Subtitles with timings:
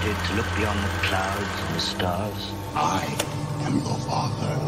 [0.00, 2.52] permitted to look beyond the clouds and the stars.
[2.74, 3.04] I
[3.66, 4.58] am your father.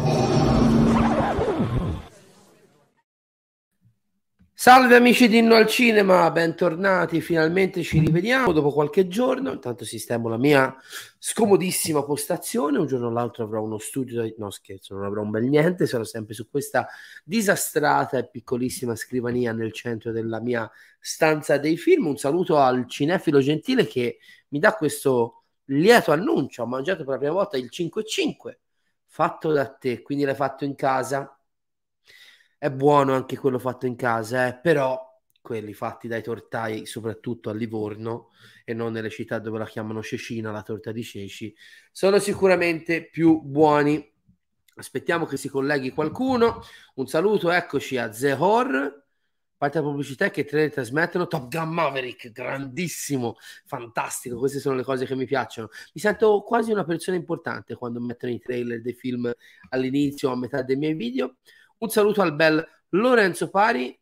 [4.55, 10.29] Salve amici di Inno al Cinema, bentornati, finalmente ci rivediamo dopo qualche giorno, intanto sistemo
[10.29, 10.73] la mia
[11.17, 15.43] scomodissima postazione, un giorno o l'altro avrò uno studio, no scherzo, non avrò un bel
[15.49, 16.87] niente, sarò sempre su questa
[17.25, 23.41] disastrata e piccolissima scrivania nel centro della mia stanza dei film, un saluto al cinefilo
[23.41, 24.19] gentile che
[24.53, 28.59] mi dà questo lieto annuncio, ho mangiato per la prima volta il 5-5,
[29.07, 31.35] fatto da te, quindi l'hai fatto in casa,
[32.59, 35.11] è buono anche quello fatto in casa, eh, però
[35.41, 38.29] quelli fatti dai tortai, soprattutto a Livorno
[38.63, 41.53] e non nelle città dove la chiamano Cecina, la torta di ceci,
[41.91, 44.11] sono sicuramente più buoni.
[44.75, 46.61] Aspettiamo che si colleghi qualcuno.
[46.95, 49.02] Un saluto, eccoci a Zehor.
[49.63, 54.37] Parte la pubblicità che tre trasmettono Top Gun Maverick, grandissimo, fantastico.
[54.37, 55.69] Queste sono le cose che mi piacciono.
[55.93, 59.31] Mi sento quasi una persona importante quando mettono i trailer dei film
[59.69, 61.37] all'inizio o a metà dei miei video.
[61.77, 63.97] Un saluto al bel Lorenzo Pari.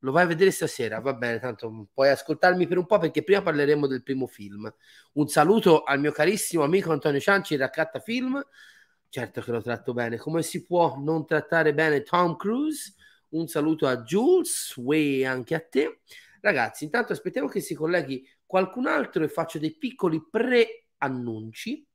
[0.00, 3.40] Lo vai a vedere stasera, va bene, tanto puoi ascoltarmi per un po' perché prima
[3.40, 4.70] parleremo del primo film.
[5.14, 8.44] Un saluto al mio carissimo amico Antonio Cianci, Raccatta Film.
[9.08, 10.18] Certo che lo tratto bene.
[10.18, 12.92] Come si può non trattare bene Tom Cruise?
[13.30, 16.00] Un saluto a Jules, Way anche a te.
[16.40, 21.86] Ragazzi, intanto aspettiamo che si colleghi qualcun altro e faccio dei piccoli pre-annunci.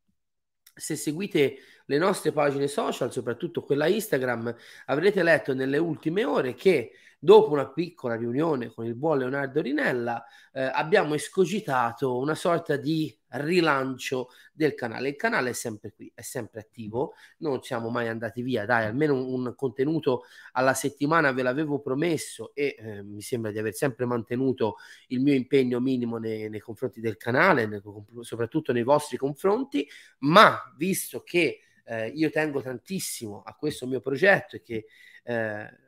[0.75, 6.91] Se seguite le nostre pagine social, soprattutto quella Instagram, avrete letto nelle ultime ore che
[7.23, 13.17] dopo una piccola riunione con il buon Leonardo Rinella eh, abbiamo escogitato una sorta di
[13.29, 15.07] rilancio del canale.
[15.07, 19.13] Il canale è sempre qui, è sempre attivo, non siamo mai andati via, dai, almeno
[19.13, 24.05] un, un contenuto alla settimana ve l'avevo promesso e eh, mi sembra di aver sempre
[24.05, 24.75] mantenuto
[25.07, 27.81] il mio impegno minimo nei, nei confronti del canale, nei,
[28.19, 29.87] soprattutto nei vostri confronti,
[30.19, 34.85] ma visto che eh, io tengo tantissimo a questo mio progetto e che
[35.23, 35.82] eh,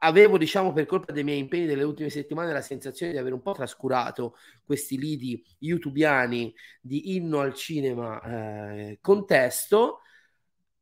[0.00, 3.42] avevo, diciamo, per colpa dei miei impegni delle ultime settimane la sensazione di aver un
[3.42, 10.00] po' trascurato questi lidi youtubiani di inno al cinema eh, contesto,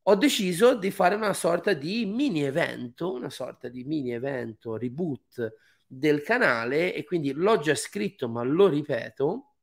[0.03, 5.55] ho deciso di fare una sorta di mini evento, una sorta di mini evento reboot
[5.87, 9.55] del canale e quindi l'ho già scritto ma lo ripeto,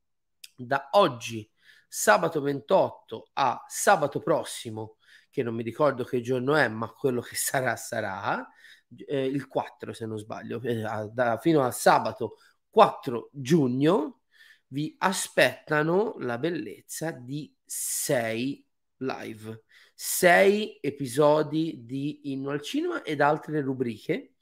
[0.56, 1.48] da oggi
[1.86, 4.96] sabato 28 a sabato prossimo,
[5.30, 8.46] che non mi ricordo che giorno è, ma quello che sarà sarà,
[9.06, 10.82] eh, il 4 se non sbaglio, eh,
[11.12, 12.36] da, fino a sabato
[12.70, 14.20] 4 giugno
[14.68, 18.66] vi aspettano la bellezza di 6
[18.98, 24.34] live, 6 episodi di Inno al Cinema ed altre rubriche,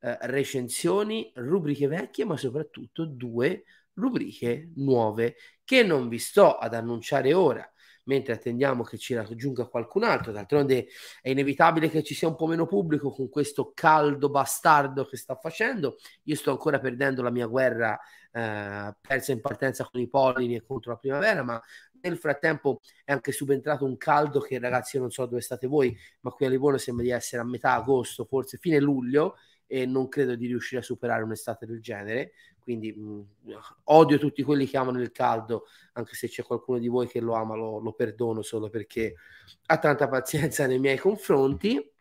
[0.00, 3.64] eh, recensioni, rubriche vecchie, ma soprattutto due
[3.94, 7.70] rubriche nuove che non vi sto ad annunciare ora
[8.06, 10.32] mentre attendiamo che ci raggiunga qualcun altro.
[10.32, 10.88] D'altronde
[11.20, 15.36] è inevitabile che ci sia un po' meno pubblico con questo caldo bastardo che sta
[15.36, 15.96] facendo.
[16.24, 17.98] Io sto ancora perdendo la mia guerra
[18.32, 21.60] eh, persa in partenza con i pollini e contro la primavera, ma
[22.00, 25.96] nel frattempo è anche subentrato un caldo che ragazzi io non so dove state voi,
[26.20, 30.08] ma qui a Livorno sembra di essere a metà agosto, forse fine luglio e non
[30.08, 32.32] credo di riuscire a superare un'estate del genere.
[32.58, 33.26] Quindi mh,
[33.84, 37.34] odio tutti quelli che amano il caldo, anche se c'è qualcuno di voi che lo
[37.34, 39.14] ama, lo, lo perdono solo perché
[39.66, 41.92] ha tanta pazienza nei miei confronti.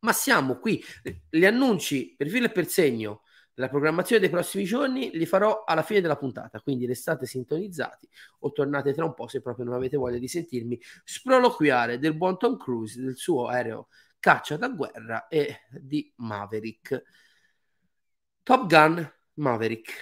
[0.00, 0.82] Ma siamo qui,
[1.28, 3.22] gli annunci per filo e per segno
[3.58, 8.08] la programmazione dei prossimi giorni li farò alla fine della puntata, quindi restate sintonizzati
[8.40, 12.38] o tornate tra un po' se proprio non avete voglia di sentirmi sproloquiare del buon
[12.38, 13.88] Tom Cruise, del suo aereo
[14.18, 17.02] caccia da guerra e di Maverick.
[18.42, 19.92] Top Gun Maverick,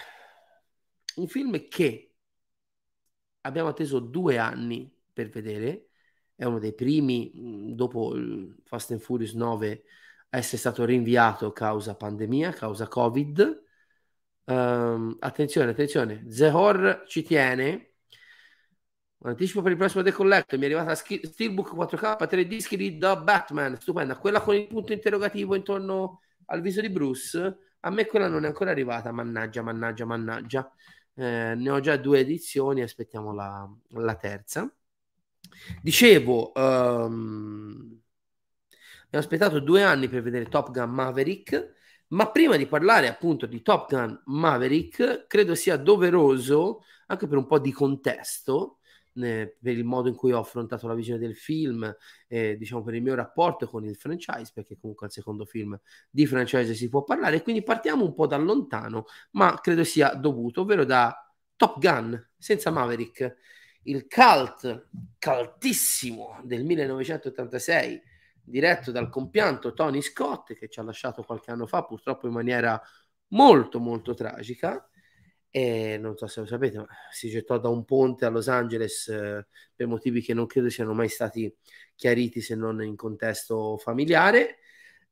[1.17, 2.15] un film che
[3.43, 5.89] abbiamo atteso due anni per vedere,
[6.35, 9.85] è uno dei primi dopo il Fast and Furious 9
[10.31, 13.65] a essere stato rinviato causa pandemia, causa Covid.
[14.45, 17.96] Um, attenzione, attenzione, Zehor ci tiene
[19.19, 20.59] un anticipo per il prossimo The Collector.
[20.59, 24.17] Mi è arrivata la Steelbook 4K, tre dischi di The Batman, stupenda.
[24.17, 27.59] Quella con il punto interrogativo intorno al viso di Bruce.
[27.81, 30.73] A me quella non è ancora arrivata, mannaggia, mannaggia, mannaggia.
[31.15, 34.71] Eh, ne ho già due edizioni, aspettiamo la, la terza.
[35.81, 38.01] Dicevo, um,
[39.05, 41.75] abbiamo aspettato due anni per vedere Top Gun Maverick,
[42.09, 47.47] ma prima di parlare appunto di Top Gun Maverick, credo sia doveroso, anche per un
[47.47, 48.79] po' di contesto,
[49.19, 51.95] per il modo in cui ho affrontato la visione del film,
[52.29, 55.79] eh, diciamo per il mio rapporto con il franchise, perché comunque al secondo film
[56.11, 60.63] di franchise si può parlare, quindi partiamo un po' da lontano, ma credo sia dovuto,
[60.63, 61.15] ovvero da
[61.57, 63.37] Top Gun, senza Maverick,
[63.85, 64.89] il cult,
[65.19, 68.03] caltissimo del 1986,
[68.43, 72.81] diretto dal compianto Tony Scott, che ci ha lasciato qualche anno fa, purtroppo in maniera
[73.29, 74.89] molto molto tragica.
[75.57, 79.09] E non so se lo sapete, ma si gettò da un ponte a Los Angeles
[79.09, 81.51] eh, per motivi che non credo siano mai stati
[81.95, 84.59] chiariti se non in contesto familiare.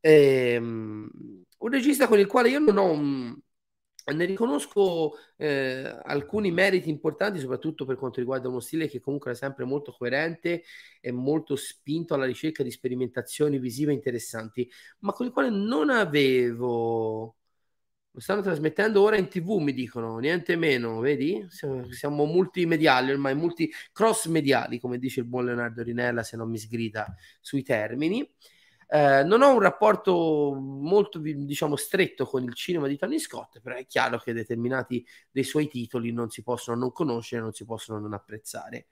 [0.00, 1.08] E, um,
[1.58, 3.35] un regista con il quale io non ho un,
[4.14, 9.35] ne riconosco eh, alcuni meriti importanti, soprattutto per quanto riguarda uno stile che comunque è
[9.35, 10.62] sempre molto coerente
[11.00, 17.37] e molto spinto alla ricerca di sperimentazioni visive interessanti, ma con il quale non avevo.
[18.14, 21.44] Lo stanno trasmettendo ora in tv, mi dicono, niente meno, vedi?
[21.49, 26.49] Siamo, siamo multimediali ormai, multi cross mediali, come dice il buon Leonardo Rinella, se non
[26.49, 28.20] mi sgrida sui termini.
[28.87, 33.75] Eh, non ho un rapporto molto, diciamo, stretto con il cinema di Tony Scott, però
[33.75, 37.99] è chiaro che determinati dei suoi titoli non si possono non conoscere, non si possono
[37.99, 38.87] non apprezzare.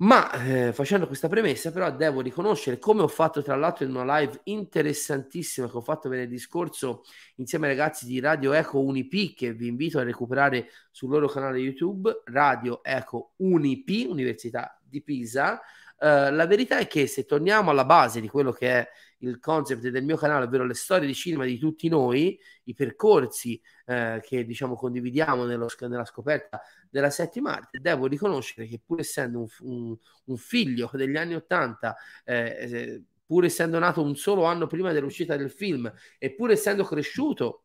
[0.00, 4.18] Ma eh, facendo questa premessa, però, devo riconoscere come ho fatto tra l'altro in una
[4.18, 7.02] live interessantissima che ho fatto venerdì scorso
[7.36, 11.58] insieme ai ragazzi di Radio Eco Unip, che vi invito a recuperare sul loro canale
[11.58, 15.60] YouTube, Radio Eco Unip, Università di Pisa
[16.00, 19.88] Uh, la verità è che se torniamo alla base di quello che è il concept
[19.88, 24.44] del mio canale, ovvero le storie di cinema di tutti noi, i percorsi uh, che
[24.44, 29.96] diciamo condividiamo nello, nella scoperta della settima arte, devo riconoscere che pur essendo un, un,
[30.26, 35.36] un figlio degli anni Ottanta, eh, eh, pur essendo nato un solo anno prima dell'uscita
[35.36, 37.64] del film e pur essendo cresciuto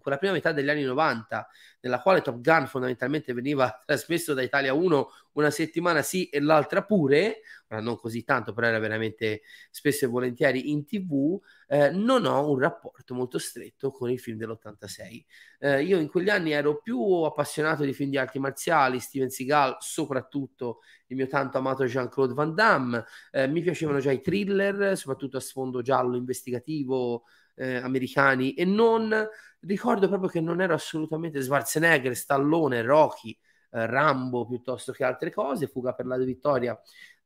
[0.00, 1.48] quella prima metà degli anni 90,
[1.80, 6.82] nella quale Top Gun fondamentalmente veniva trasmesso da Italia 1 una settimana sì e l'altra
[6.82, 11.38] pure, ora non così tanto, però era veramente spesso e volentieri in tv,
[11.68, 15.24] eh, non ho un rapporto molto stretto con i film dell'86.
[15.58, 19.76] Eh, io in quegli anni ero più appassionato di film di arti marziali, Steven Seagal,
[19.78, 25.36] soprattutto il mio tanto amato Jean-Claude Van Damme, eh, mi piacevano già i thriller, soprattutto
[25.36, 27.24] a sfondo giallo investigativo,
[27.56, 29.28] eh, americani e non
[29.60, 33.36] ricordo proprio che non ero assolutamente Schwarzenegger, Stallone, Rocky,
[33.70, 36.78] eh, Rambo piuttosto che altre cose, Fuga per la vittoria.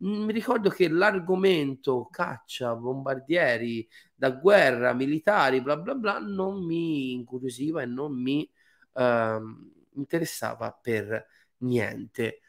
[0.04, 7.12] Mm, mi ricordo che l'argomento caccia, bombardieri da guerra, militari, bla bla bla, non mi
[7.12, 8.48] incuriosiva e non mi
[8.94, 11.26] ehm, interessava per
[11.58, 12.40] niente.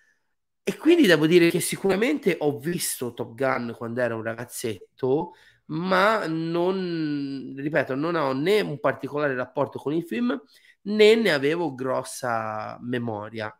[0.64, 5.34] E quindi devo dire che sicuramente ho visto Top Gun quando ero un ragazzetto,
[5.72, 10.40] ma non, ripeto, non ho né un particolare rapporto con il film
[10.84, 13.56] né ne avevo grossa memoria.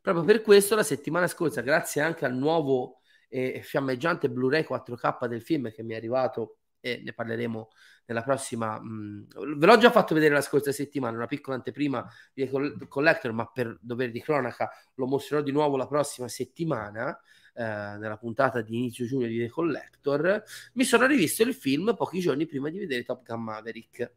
[0.00, 5.42] Proprio per questo la settimana scorsa, grazie anche al nuovo e fiammeggiante Blu-ray 4K del
[5.42, 7.68] film che mi è arrivato e ne parleremo
[8.06, 8.80] nella prossima.
[8.80, 12.48] Mh, ve l'ho già fatto vedere la scorsa settimana, una piccola anteprima di
[12.88, 17.18] Collector, ma per dovere di cronaca lo mostrerò di nuovo la prossima settimana.
[17.60, 20.42] Eh, nella puntata di inizio giugno di The Collector,
[20.74, 24.12] mi sono rivisto il film pochi giorni prima di vedere Top Gun Maverick.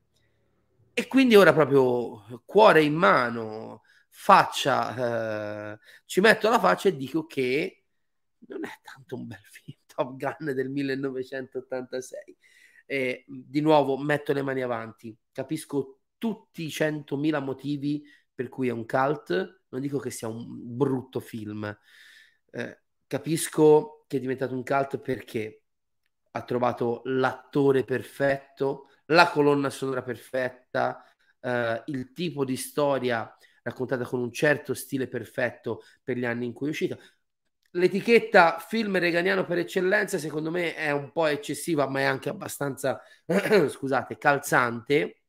[0.93, 7.25] E quindi ora proprio cuore in mano, faccia, eh, ci metto la faccia e dico
[7.25, 7.83] che
[8.47, 12.37] non è tanto un bel film Top Gun del 1986.
[12.85, 18.71] E di nuovo metto le mani avanti, capisco tutti i centomila motivi per cui è
[18.71, 20.45] un cult, non dico che sia un
[20.77, 21.65] brutto film.
[22.51, 25.63] Eh, capisco che è diventato un cult perché
[26.31, 31.03] ha trovato l'attore perfetto, la colonna sonora perfetta,
[31.39, 36.53] eh, il tipo di storia raccontata con un certo stile perfetto per gli anni in
[36.53, 36.97] cui è uscita.
[37.75, 43.01] L'etichetta film reganiano per eccellenza, secondo me, è un po' eccessiva, ma è anche abbastanza,
[43.69, 45.22] scusate, calzante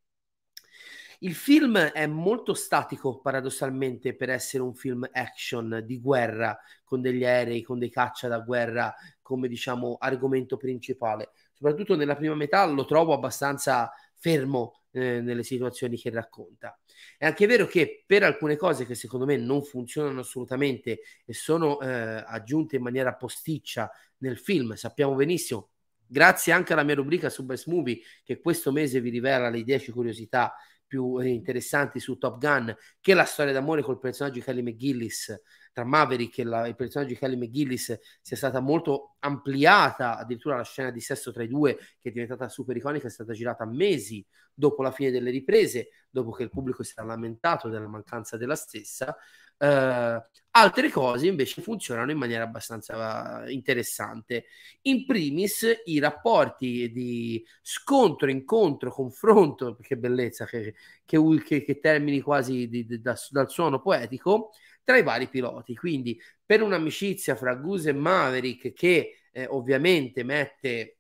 [1.24, 7.24] il film è molto statico, paradossalmente, per essere un film action di guerra, con degli
[7.24, 11.30] aerei, con dei caccia da guerra come, diciamo, argomento principale.
[11.54, 16.78] Soprattutto nella prima metà lo trovo abbastanza fermo eh, nelle situazioni che racconta.
[17.16, 21.80] È anche vero che per alcune cose che secondo me non funzionano assolutamente e sono
[21.80, 21.88] eh,
[22.26, 25.70] aggiunte in maniera posticcia nel film, sappiamo benissimo,
[26.06, 29.90] grazie anche alla mia rubrica su Best Movie, che questo mese vi rivela le 10
[29.90, 30.54] curiosità
[30.94, 35.40] più interessanti su Top Gun che la storia d'amore col personaggio di Kelly McGillis
[35.72, 40.62] tra Maverick e la, il personaggio di Kelly McGillis sia stata molto ampliata, addirittura la
[40.62, 44.24] scena di sesso tra i due che è diventata super iconica è stata girata mesi
[44.54, 48.54] dopo la fine delle riprese, dopo che il pubblico si era lamentato della mancanza della
[48.54, 49.16] stessa.
[49.64, 54.44] Uh, altre cose invece funzionano in maniera abbastanza interessante.
[54.82, 62.20] In primis, i rapporti di scontro, incontro, confronto, che bellezza, che, che, che, che termini
[62.20, 64.50] quasi di, di, da, dal suono poetico,
[64.84, 65.74] tra i vari piloti.
[65.74, 70.98] Quindi, per un'amicizia fra Goose e Maverick, che eh, ovviamente mette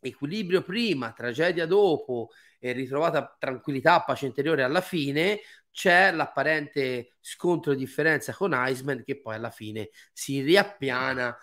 [0.00, 5.40] equilibrio prima, tragedia dopo e ritrovata tranquillità, pace interiore alla fine,
[5.74, 11.36] c'è l'apparente scontro di differenza con Iceman che poi alla fine si riappiana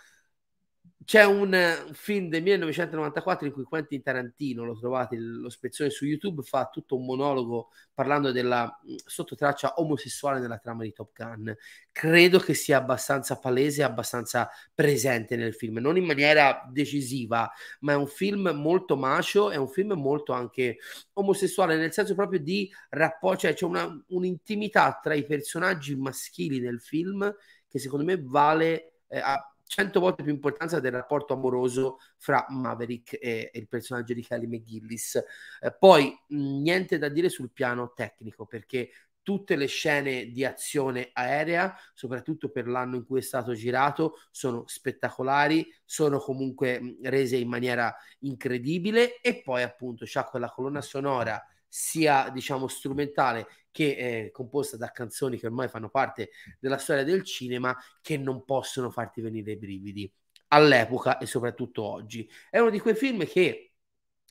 [1.03, 6.43] c'è un, film del 1994 in cui Quentin Tarantino, lo trovate lo spezzone su YouTube,
[6.43, 11.55] fa tutto un monologo parlando della sottotraccia omosessuale nella trama di Top Gun.
[11.91, 17.95] Credo che sia abbastanza palese, abbastanza presente nel film, non in maniera decisiva, ma è
[17.95, 20.77] un film molto macio, è un film molto anche
[21.13, 26.79] omosessuale, nel senso proprio di rapporto, cioè c'è una, un'intimità tra i personaggi maschili del
[26.79, 27.33] film
[27.67, 28.97] che secondo me vale...
[29.07, 34.13] Eh, a, 100 volte più importanza del rapporto amoroso fra Maverick e, e il personaggio
[34.13, 35.15] di Kelly McGillis.
[35.61, 38.89] Eh, poi mh, niente da dire sul piano tecnico perché
[39.21, 44.63] tutte le scene di azione aerea, soprattutto per l'anno in cui è stato girato, sono
[44.67, 51.41] spettacolari, sono comunque rese in maniera incredibile e poi appunto c'ha quella colonna sonora
[51.73, 57.23] sia diciamo strumentale che è composta da canzoni che ormai fanno parte della storia del
[57.23, 60.11] cinema che non possono farti venire i brividi
[60.49, 62.29] all'epoca e soprattutto oggi.
[62.49, 63.70] È uno di quei film che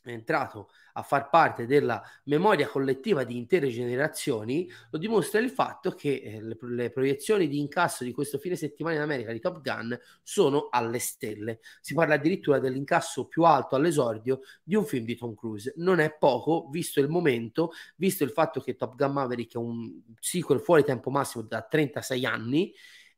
[0.02, 5.90] è entrato a far parte della memoria collettiva di intere generazioni, lo dimostra il fatto
[5.90, 9.60] che eh, le, le, proiezioni di incasso di questo fine settimana in America di Top
[9.60, 11.60] Gun sono alle stelle.
[11.80, 15.74] Si parla addirittura dell'incasso più alto all'esordio di un film di Tom Cruise.
[15.76, 20.00] Non è poco, visto il momento, visto il fatto che Top Gun Maverick è un
[20.18, 22.72] sequel fuori tempo massimo da 36 anni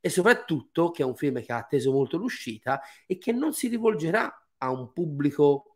[0.04, 3.68] e soprattutto che è un film che ha atteso molto l'uscita e che non si
[3.68, 5.71] rivolgerà a un pubblico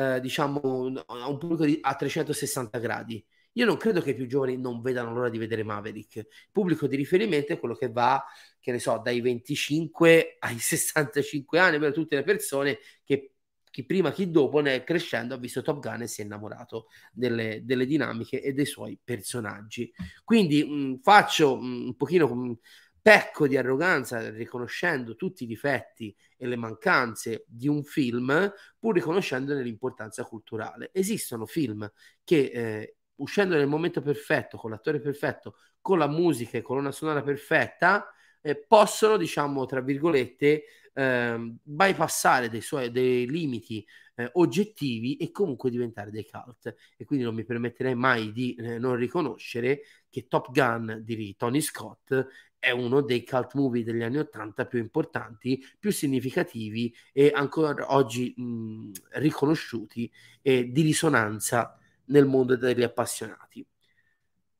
[0.00, 3.24] eh, diciamo, a un pubblico di, a 360 gradi.
[3.54, 6.16] Io non credo che i più giovani non vedano l'ora di vedere Maverick.
[6.16, 8.24] Il pubblico di riferimento è quello che va,
[8.60, 13.34] che ne so, dai 25 ai 65 anni, per tutte le persone che
[13.70, 17.60] chi prima chi dopo ne crescendo ha visto Top Gun e si è innamorato delle,
[17.64, 19.92] delle dinamiche e dei suoi personaggi.
[20.24, 22.58] Quindi mh, faccio mh, un pochino mh,
[23.00, 29.62] pecco di arroganza riconoscendo tutti i difetti e le mancanze di un film, pur riconoscendone
[29.62, 30.90] l'importanza culturale.
[30.92, 31.90] Esistono film
[32.24, 36.92] che eh, uscendo nel momento perfetto, con l'attore perfetto, con la musica e con una
[36.92, 38.06] sonora perfetta,
[38.40, 45.70] eh, possono, diciamo, tra virgolette, eh, bypassare dei, suoi, dei limiti eh, oggettivi e comunque
[45.70, 46.74] diventare dei cult.
[46.96, 51.60] E quindi non mi permetterei mai di eh, non riconoscere che Top Gun di Tony
[51.60, 52.26] Scott
[52.60, 58.34] è uno dei cult movie degli anni 80 più importanti, più significativi e ancora oggi
[58.36, 60.12] mh, riconosciuti
[60.42, 61.76] e di risonanza
[62.06, 63.66] nel mondo degli appassionati.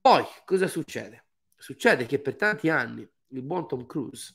[0.01, 1.27] Poi cosa succede?
[1.55, 4.35] Succede che per tanti anni il buon Tom Cruise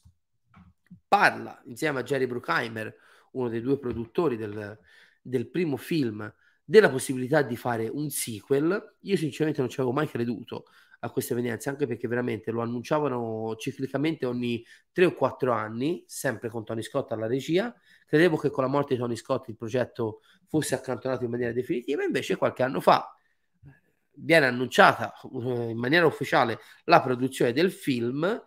[1.07, 2.95] parla insieme a Jerry Bruckheimer,
[3.31, 4.77] uno dei due produttori del,
[5.23, 6.31] del primo film,
[6.63, 8.95] della possibilità di fare un sequel.
[9.01, 10.65] Io sinceramente non ci avevo mai creduto
[11.05, 16.49] a queste evenienze, anche perché veramente lo annunciavano ciclicamente ogni tre o quattro anni, sempre
[16.49, 17.73] con Tony Scott alla regia.
[18.07, 22.03] Credevo che con la morte di Tony Scott il progetto fosse accantonato in maniera definitiva,
[22.03, 23.15] invece qualche anno fa
[24.17, 28.43] viene annunciata eh, in maniera ufficiale la produzione del film.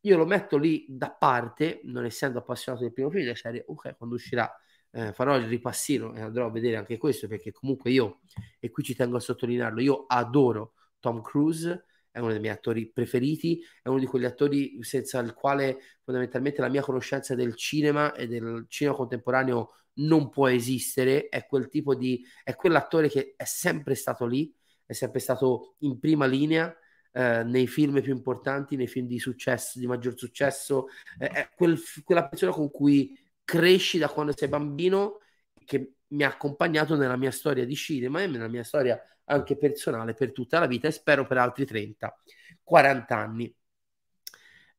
[0.00, 3.96] Io lo metto lì da parte, non essendo appassionato del primo film della serie, ok,
[3.96, 4.52] quando uscirà
[4.90, 8.20] eh, farò il ripassino e andrò a vedere anche questo perché comunque io,
[8.60, 12.88] e qui ci tengo a sottolinearlo, io adoro Tom Cruise, è uno dei miei attori
[12.90, 18.14] preferiti, è uno di quegli attori senza il quale fondamentalmente la mia conoscenza del cinema
[18.14, 23.44] e del cinema contemporaneo non può esistere, è quel tipo di, è quell'attore che è
[23.44, 24.54] sempre stato lì,
[24.84, 26.74] è sempre stato in prima linea,
[27.12, 30.86] eh, nei film più importanti, nei film di successo, di maggior successo,
[31.18, 35.18] eh, è quel, quella persona con cui cresci da quando sei bambino,
[35.64, 40.14] che mi ha accompagnato nella mia storia di cinema e nella mia storia anche personale
[40.14, 42.22] per tutta la vita e spero per altri 30,
[42.62, 43.54] 40 anni.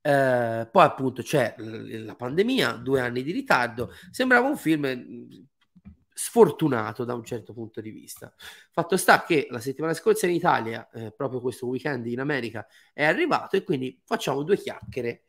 [0.06, 5.44] Eh, poi appunto c'è la pandemia, due anni di ritardo, sembrava un film mm,
[6.14, 8.34] sfortunato da un certo punto di vista.
[8.72, 13.04] Fatto sta che la settimana scorsa in Italia, eh, proprio questo weekend in America, è
[13.04, 15.24] arrivato e quindi facciamo due chiacchiere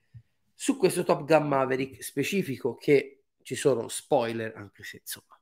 [0.52, 5.34] su questo Top Gun Maverick specifico che ci sono spoiler, anche se insomma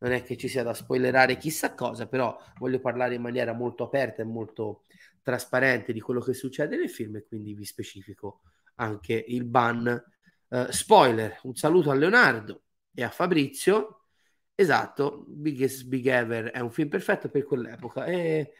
[0.00, 3.84] non è che ci sia da spoilerare chissà cosa, però voglio parlare in maniera molto
[3.84, 4.84] aperta e molto
[5.22, 8.40] trasparente di quello che succede nel film e quindi vi specifico
[8.76, 10.02] anche il ban.
[10.48, 12.62] Uh, spoiler, un saluto a Leonardo
[12.94, 14.06] e a Fabrizio.
[14.54, 18.52] Esatto, Biggest Big Ever è un film perfetto per quell'epoca e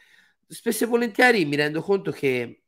[0.47, 2.63] spesso e volentieri mi rendo conto che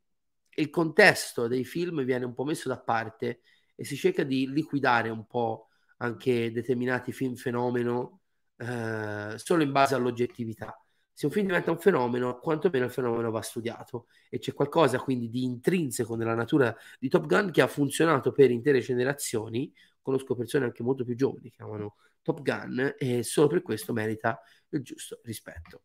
[0.56, 3.42] il contesto dei film viene un po' messo da parte
[3.76, 8.23] e si cerca di liquidare un po' anche determinati film fenomeno
[8.58, 10.78] eh, solo in base all'oggettività.
[11.16, 15.30] Se un film diventa un fenomeno, quantomeno il fenomeno va studiato e c'è qualcosa quindi
[15.30, 19.72] di intrinseco nella natura di Top Gun che ha funzionato per intere generazioni.
[20.02, 24.42] Conosco persone anche molto più giovani che amano Top Gun e solo per questo merita
[24.70, 25.84] il giusto rispetto.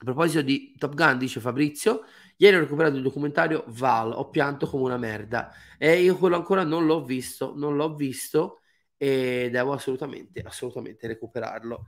[0.00, 2.02] A proposito di Top Gun, dice Fabrizio,
[2.38, 6.64] ieri ho recuperato il documentario Val, ho pianto come una merda e io quello ancora
[6.64, 8.59] non l'ho visto, non l'ho visto
[9.02, 11.86] e devo assolutamente, assolutamente recuperarlo.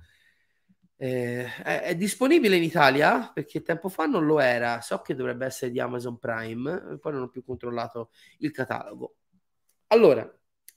[0.97, 4.81] Eh, è, è, disponibile in Italia perché tempo fa non lo era.
[4.81, 9.17] So che dovrebbe essere di Amazon Prime, poi non ho più controllato il catalogo.
[9.89, 10.27] Allora,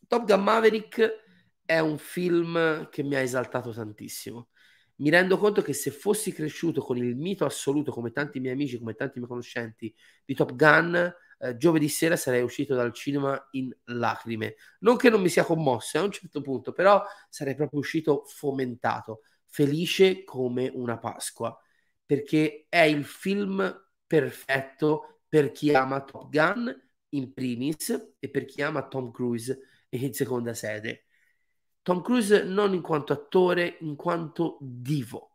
[0.08, 1.24] Top Gun Maverick
[1.64, 4.50] è un film che mi ha esaltato tantissimo.
[4.96, 8.78] Mi rendo conto che se fossi cresciuto con il mito assoluto, come tanti miei amici,
[8.78, 13.76] come tanti miei conoscenti di Top Gun, eh, giovedì sera sarei uscito dal cinema in
[13.86, 14.56] lacrime.
[14.80, 19.22] Non che non mi sia commosso a un certo punto, però sarei proprio uscito fomentato,
[19.46, 21.58] felice come una Pasqua,
[22.06, 26.74] perché è il film perfetto per chi ama Top Gun
[27.10, 31.06] in primis e per chi ama Tom Cruise in seconda sede.
[31.82, 35.35] Tom Cruise non in quanto attore, in quanto divo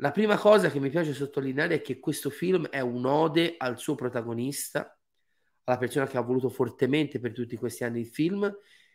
[0.00, 3.94] la prima cosa che mi piace sottolineare è che questo film è un'ode al suo
[3.94, 4.98] protagonista,
[5.64, 8.50] alla persona che ha voluto fortemente per tutti questi anni il film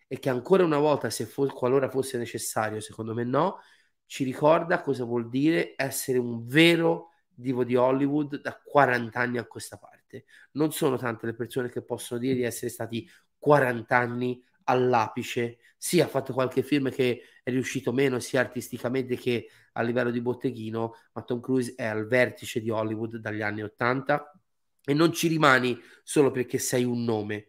[0.07, 3.59] e che ancora una volta, se fo- qualora fosse necessario, secondo me no,
[4.07, 9.45] ci ricorda cosa vuol dire essere un vero divo di Hollywood da 40 anni a
[9.45, 10.25] questa parte.
[10.53, 13.07] Non sono tante le persone che possono dire di essere stati
[13.37, 15.57] 40 anni all'apice.
[15.77, 20.21] Sì, ha fatto qualche film che è riuscito meno sia artisticamente che a livello di
[20.21, 24.31] botteghino, ma Tom Cruise è al vertice di Hollywood dagli anni 80
[24.83, 27.47] e non ci rimani solo perché sei un nome.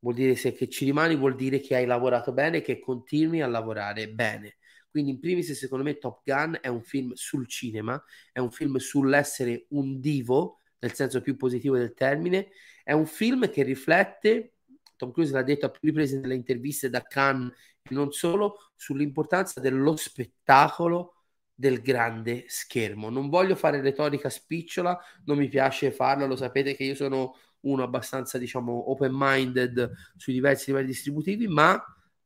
[0.00, 3.40] Vuol dire se che ci rimani vuol dire che hai lavorato bene e che continui
[3.40, 4.56] a lavorare bene.
[4.90, 8.76] Quindi in primis secondo me Top Gun è un film sul cinema, è un film
[8.76, 12.50] sull'essere un divo, nel senso più positivo del termine,
[12.82, 14.54] è un film che riflette
[14.98, 19.60] Tom Cruise l'ha detto a più riprese nelle interviste da Cannes e non solo, sull'importanza
[19.60, 21.14] dello spettacolo
[21.54, 23.08] del grande schermo.
[23.08, 27.82] Non voglio fare retorica spicciola, non mi piace farla, lo sapete che io sono uno
[27.82, 31.82] abbastanza, diciamo, open-minded sui diversi livelli distributivi, ma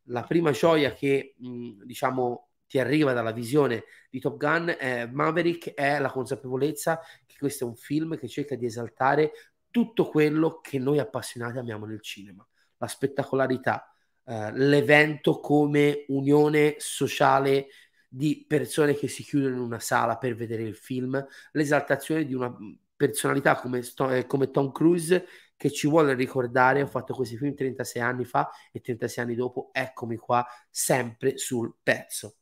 [0.07, 5.75] la prima gioia che, mh, diciamo, ti arriva dalla visione di Top Gun è Maverick
[5.75, 9.33] è la consapevolezza che questo è un film che cerca di esaltare
[9.71, 12.47] tutto quello che noi appassionati amiamo nel cinema
[12.83, 17.69] la spettacolarità, eh, l'evento come unione sociale
[18.09, 22.53] di persone che si chiudono in una sala per vedere il film, l'esaltazione di una
[22.97, 28.03] personalità come, eh, come Tom Cruise che ci vuole ricordare, ho fatto questi film 36
[28.03, 32.39] anni fa e 36 anni dopo, eccomi qua, sempre sul pezzo.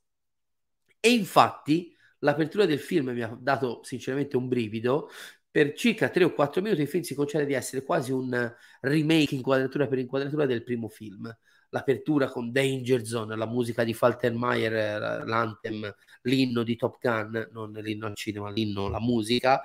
[0.98, 5.10] E infatti l'apertura del film mi ha dato sinceramente un brivido
[5.50, 9.34] per circa 3 o 4 minuti il film si concede di essere quasi un remake
[9.34, 11.34] inquadratura per inquadratura del primo film.
[11.72, 18.06] L'apertura con Danger Zone, la musica di Faltermeyer, l'anthem, l'inno di Top Gun, non l'inno
[18.06, 19.62] al cinema, l'inno, la musica,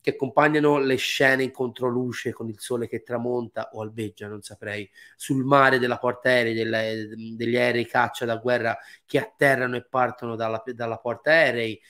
[0.00, 4.90] che accompagnano le scene in controluce con il sole che tramonta o albeggia, non saprei,
[5.16, 10.36] sul mare della porta aerei, delle, degli aerei caccia da guerra che atterrano e partono
[10.36, 11.80] dalla, dalla porta aerei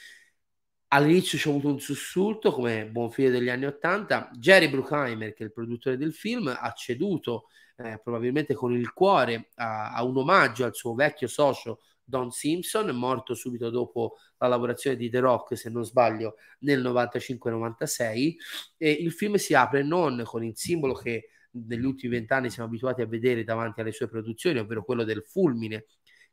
[0.92, 4.30] all'inizio c'è avuto un sussulto come buon figlio degli anni Ottanta.
[4.34, 9.50] Jerry Bruckheimer, che è il produttore del film, ha ceduto eh, probabilmente con il cuore
[9.56, 14.96] a, a, un omaggio al suo vecchio socio Don Simpson, morto subito dopo la lavorazione
[14.96, 18.34] di The Rock, se non sbaglio, nel 95-96.
[18.76, 23.00] E il film si apre non con il simbolo che negli ultimi vent'anni siamo abituati
[23.00, 25.86] a vedere davanti alle sue produzioni, ovvero quello del fulmine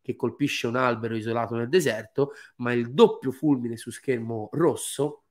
[0.07, 5.23] che colpisce un albero isolato nel deserto, ma il doppio fulmine su schermo rosso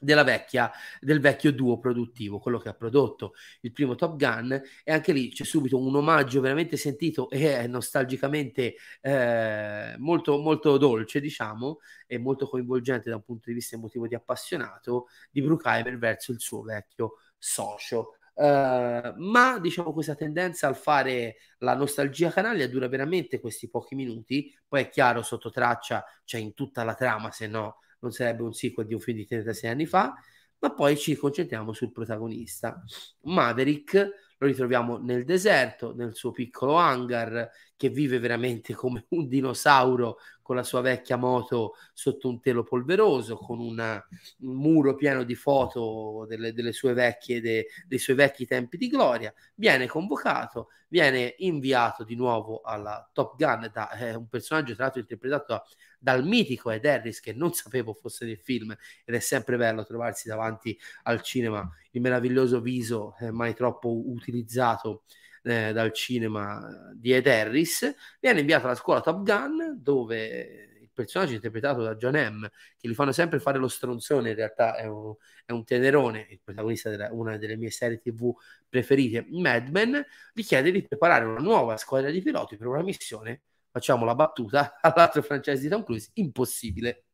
[0.00, 4.50] della vecchia, del vecchio duo produttivo, quello che ha prodotto il primo Top Gun,
[4.82, 11.20] e anche lì c'è subito un omaggio veramente sentito e nostalgicamente eh, molto, molto dolce,
[11.20, 16.32] diciamo, e molto coinvolgente da un punto di vista emotivo di appassionato di Bruckheimer verso
[16.32, 22.88] il suo vecchio socio Uh, ma diciamo questa tendenza al fare la nostalgia canaglia dura
[22.88, 24.52] veramente questi pochi minuti.
[24.66, 28.52] Poi è chiaro sotto traccia c'è in tutta la trama se no non sarebbe un
[28.52, 30.14] sequel di un film di 36 anni fa.
[30.58, 32.82] Ma poi ci concentriamo sul protagonista.
[33.22, 33.94] Maverick
[34.38, 37.48] lo ritroviamo nel deserto, nel suo piccolo hangar,
[37.82, 43.36] che vive veramente come un dinosauro con la sua vecchia moto sotto un telo polveroso,
[43.36, 43.94] con una,
[44.40, 48.86] un muro pieno di foto delle, delle sue vecchie, de, dei suoi vecchi tempi di
[48.86, 49.34] gloria.
[49.56, 55.00] Viene convocato, viene inviato di nuovo alla Top Gun da eh, un personaggio tra l'altro
[55.00, 55.64] interpretato da
[55.98, 60.26] dal mitico Ed Harris che non sapevo fosse nel film ed è sempre bello trovarsi
[60.26, 65.04] davanti al cinema il meraviglioso viso eh, mai troppo utilizzato
[65.42, 71.34] eh, dal cinema di Ed Harris viene inviato alla scuola Top Gun dove il personaggio
[71.34, 75.14] interpretato da John M che gli fanno sempre fare lo stronzone in realtà è un,
[75.44, 78.32] è un tenerone il protagonista di una delle mie serie tv
[78.68, 83.42] preferite Mad Men gli chiede di preparare una nuova squadra di piloti per una missione
[83.72, 87.04] facciamo la battuta all'altro franchise di Tom Cruise, impossibile.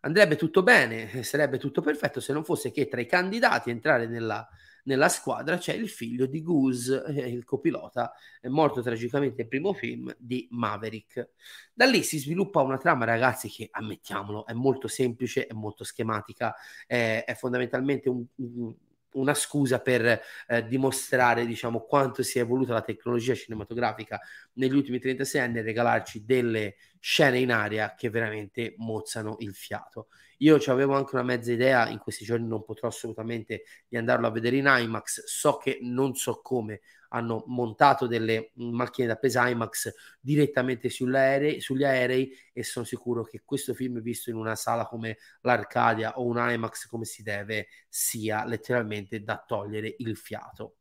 [0.00, 4.06] Andrebbe tutto bene, sarebbe tutto perfetto se non fosse che tra i candidati a entrare
[4.06, 4.46] nella,
[4.86, 9.72] nella squadra c'è il figlio di Goose, eh, il copilota, è morto tragicamente nel primo
[9.72, 11.30] film di Maverick.
[11.72, 16.54] Da lì si sviluppa una trama, ragazzi, che ammettiamolo, è molto semplice, è molto schematica,
[16.86, 18.74] è, è fondamentalmente un, un
[19.16, 24.20] una scusa per eh, dimostrare diciamo, quanto si è evoluta la tecnologia cinematografica
[24.54, 30.08] negli ultimi 36 anni e regalarci delle scene in aria che veramente mozzano il fiato.
[30.38, 34.30] Io avevo anche una mezza idea, in questi giorni non potrò assolutamente di andarlo a
[34.30, 39.94] vedere in IMAX, so che non so come hanno montato delle macchine da presa IMAX
[40.20, 45.18] direttamente aerei, sugli aerei e sono sicuro che questo film visto in una sala come
[45.42, 50.75] l'Arcadia o un IMAX come si deve sia letteralmente da togliere il fiato.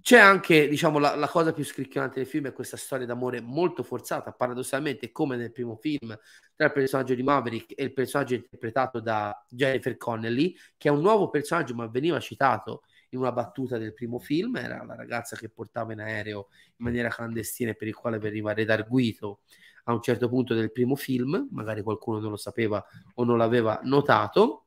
[0.00, 3.82] C'è anche, diciamo, la, la, cosa più scricchionante del film è questa storia d'amore molto
[3.82, 6.16] forzata, paradossalmente come nel primo film,
[6.54, 11.00] tra il personaggio di Maverick e il personaggio interpretato da Jennifer Connelly, che è un
[11.00, 15.48] nuovo personaggio ma veniva citato in una battuta del primo film, era la ragazza che
[15.48, 19.40] portava in aereo in maniera clandestina per il quale veniva redarguito
[19.84, 23.80] a un certo punto del primo film, magari qualcuno non lo sapeva o non l'aveva
[23.84, 24.65] notato.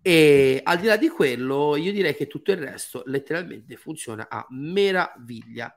[0.00, 4.46] E al di là di quello, io direi che tutto il resto letteralmente funziona a
[4.50, 5.76] meraviglia.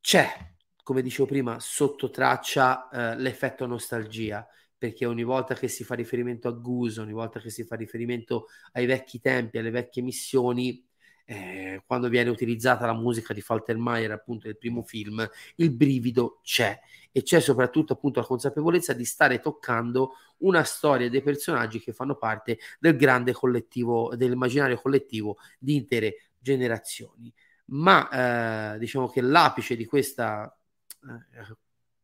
[0.00, 4.46] C'è, come dicevo prima, sotto traccia eh, l'effetto nostalgia
[4.78, 8.46] perché ogni volta che si fa riferimento a Goose, ogni volta che si fa riferimento
[8.72, 10.85] ai vecchi tempi, alle vecchie missioni,
[11.26, 16.78] eh, quando viene utilizzata la musica di Faltermeyer, appunto del primo film, il brivido c'è
[17.10, 22.16] e c'è soprattutto appunto la consapevolezza di stare toccando una storia dei personaggi che fanno
[22.16, 27.32] parte del grande collettivo, dell'immaginario collettivo di intere generazioni.
[27.66, 30.56] Ma eh, diciamo che l'apice di questa
[31.02, 31.56] eh,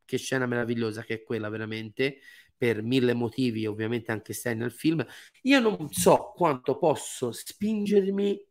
[0.04, 2.18] che scena meravigliosa che è quella veramente
[2.56, 5.04] per mille motivi, ovviamente anche esterni al film,
[5.42, 8.50] io non so quanto posso spingermi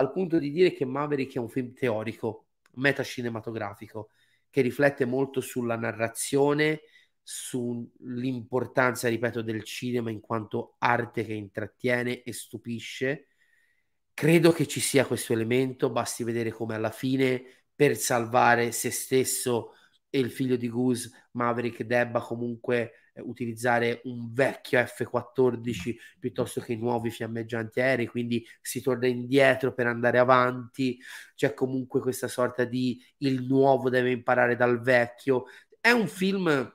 [0.00, 4.10] al punto di dire che Maverick è un film teorico, metacinematografico,
[4.48, 6.80] che riflette molto sulla narrazione,
[7.22, 13.26] sull'importanza, ripeto, del cinema in quanto arte che intrattiene e stupisce.
[14.14, 17.42] Credo che ci sia questo elemento, basti vedere come alla fine,
[17.74, 19.74] per salvare se stesso
[20.08, 26.78] e il figlio di Goose, Maverick, debba comunque utilizzare un vecchio F-14 piuttosto che i
[26.78, 30.98] nuovi fiammeggianti aerei, quindi si torna indietro per andare avanti,
[31.34, 35.44] c'è comunque questa sorta di il nuovo deve imparare dal vecchio.
[35.80, 36.72] È un film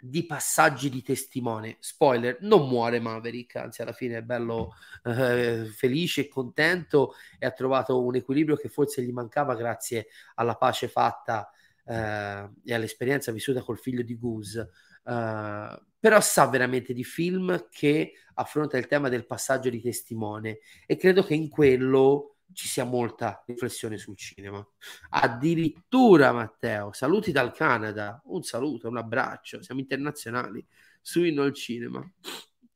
[0.00, 1.76] di passaggi di testimone.
[1.80, 7.50] Spoiler, non muore Maverick, anzi alla fine è bello eh, felice e contento e ha
[7.50, 11.50] trovato un equilibrio che forse gli mancava grazie alla pace fatta
[11.84, 14.70] eh, e all'esperienza vissuta col figlio di Goose.
[15.08, 20.96] Uh, però sa veramente di film che affronta il tema del passaggio di testimone e
[20.96, 24.66] credo che in quello ci sia molta riflessione sul cinema.
[25.10, 30.64] Addirittura Matteo, saluti dal Canada, un saluto, un abbraccio, siamo internazionali
[31.00, 32.06] su Inno il Cinema.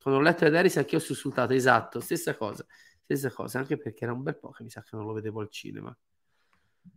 [0.01, 2.65] Quando ho letto Ed anche io ho sussultato, esatto, stessa cosa,
[3.03, 5.39] stessa cosa, anche perché era un bel po' che mi sa che non lo vedevo
[5.39, 5.95] al cinema.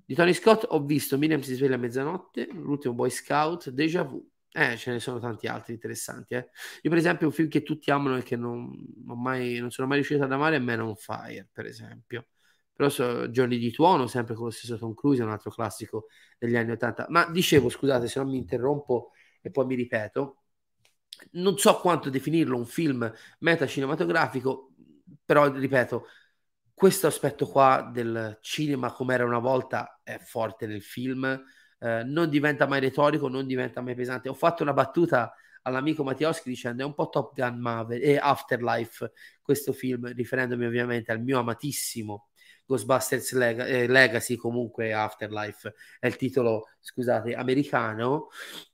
[0.04, 4.28] Di Tony Scott ho visto Miriam si sveglia a mezzanotte, l'ultimo Boy Scout, Deja Vu,
[4.52, 6.34] eh, ce ne sono tanti altri interessanti.
[6.34, 6.48] Eh.
[6.82, 8.70] Io, per esempio, un film che tutti amano e che non,
[9.04, 12.28] mai, non sono mai riuscito ad amare è Man on Fire, per esempio.
[12.72, 16.06] Però so, Giorni di Tuono, sempre con lo stesso Tom Cruise, è un altro classico
[16.38, 17.06] degli anni Ottanta.
[17.08, 20.42] Ma dicevo, scusate se non mi interrompo e poi mi ripeto,
[21.32, 24.72] non so quanto definirlo un film metacinematografico,
[25.24, 26.06] però ripeto,
[26.74, 31.42] questo aspetto qua del cinema come era una volta è forte nel film,
[31.78, 34.28] eh, non diventa mai retorico, non diventa mai pesante.
[34.28, 39.12] Ho fatto una battuta all'amico Mattioschi dicendo è un po' Top Gun Maverick e Afterlife
[39.42, 42.28] questo film, riferendomi ovviamente al mio amatissimo
[42.66, 48.28] Ghostbusters Leg- eh, Legacy, comunque Afterlife è il titolo, scusate, americano,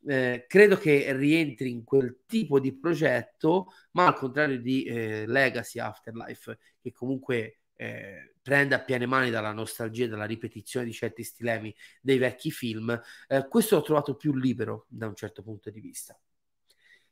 [0.06, 5.78] eh, credo che rientri in quel tipo di progetto, ma al contrario di eh, Legacy
[5.78, 11.74] Afterlife, che comunque eh, prende a piene mani dalla nostalgia, dalla ripetizione di certi stilemi
[12.00, 16.16] dei vecchi film, eh, questo l'ho trovato più libero da un certo punto di vista.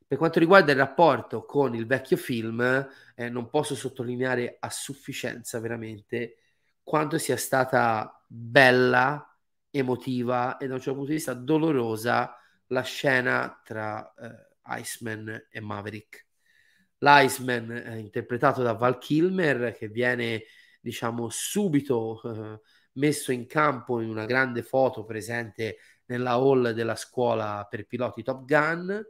[0.07, 2.61] Per quanto riguarda il rapporto con il vecchio film,
[3.15, 6.37] eh, non posso sottolineare a sufficienza veramente
[6.83, 9.25] quanto sia stata bella,
[9.69, 12.35] emotiva e da un certo punto di vista dolorosa
[12.67, 16.27] la scena tra eh, Iceman e Maverick.
[16.97, 20.43] L'Iceman è interpretato da Val Kilmer che viene
[20.81, 22.59] diciamo subito eh,
[22.93, 28.43] messo in campo in una grande foto presente nella hall della scuola per piloti Top
[28.45, 29.01] Gun.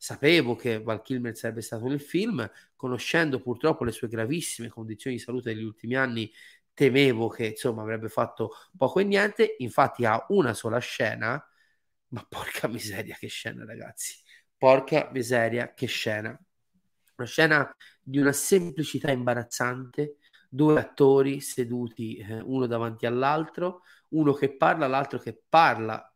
[0.00, 5.22] Sapevo che Val Kilmer sarebbe stato nel film, conoscendo purtroppo le sue gravissime condizioni di
[5.22, 6.30] salute degli ultimi anni,
[6.72, 9.56] temevo che insomma avrebbe fatto poco e niente.
[9.58, 11.44] Infatti ha una sola scena,
[12.08, 14.14] ma porca miseria che scena ragazzi,
[14.56, 16.38] porca miseria che scena.
[17.16, 24.56] Una scena di una semplicità imbarazzante, due attori seduti eh, uno davanti all'altro, uno che
[24.56, 26.12] parla, l'altro che parla,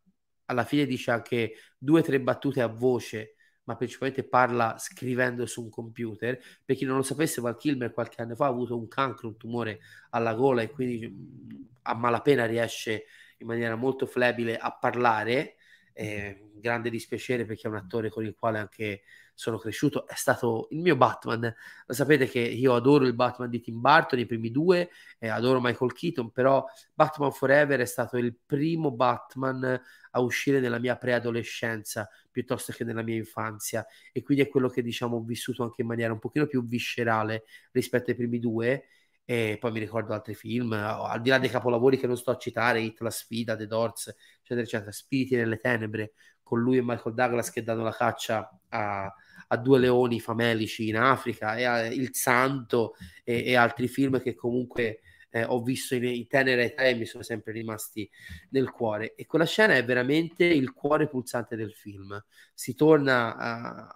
[0.46, 5.62] alla fine dice anche due o tre battute a voce, ma principalmente parla scrivendo su
[5.62, 6.38] un computer.
[6.64, 9.36] Per chi non lo sapesse, Val Kilmer qualche anno fa ha avuto un cancro, un
[9.36, 13.04] tumore alla gola e quindi mm, a malapena riesce
[13.38, 15.56] in maniera molto flebile a parlare.
[15.92, 19.02] Eh, grande dispiacere perché è un attore con il quale anche
[19.42, 21.52] sono cresciuto, è stato il mio Batman.
[21.86, 25.60] Lo sapete che io adoro il Batman di Tim Burton, i primi due, e adoro
[25.60, 29.80] Michael Keaton, però Batman Forever è stato il primo Batman
[30.12, 34.82] a uscire nella mia preadolescenza piuttosto che nella mia infanzia e quindi è quello che
[34.82, 38.84] diciamo ho vissuto anche in maniera un pochino più viscerale rispetto ai primi due
[39.24, 42.36] e poi mi ricordo altri film, al di là dei capolavori che non sto a
[42.36, 44.08] citare, Hit, La sfida, The Doors,
[44.40, 49.10] eccetera, eccetera, Spiriti nelle tenebre, con lui e Michael Douglas che danno la caccia a,
[49.52, 54.34] a due leoni famelici in Africa, e a Il Santo e, e altri film che
[54.34, 58.08] comunque eh, ho visto in, in tenera età e mi sono sempre rimasti
[58.50, 59.14] nel cuore.
[59.14, 62.18] E quella scena è veramente il cuore pulsante del film.
[62.54, 63.88] Si torna a,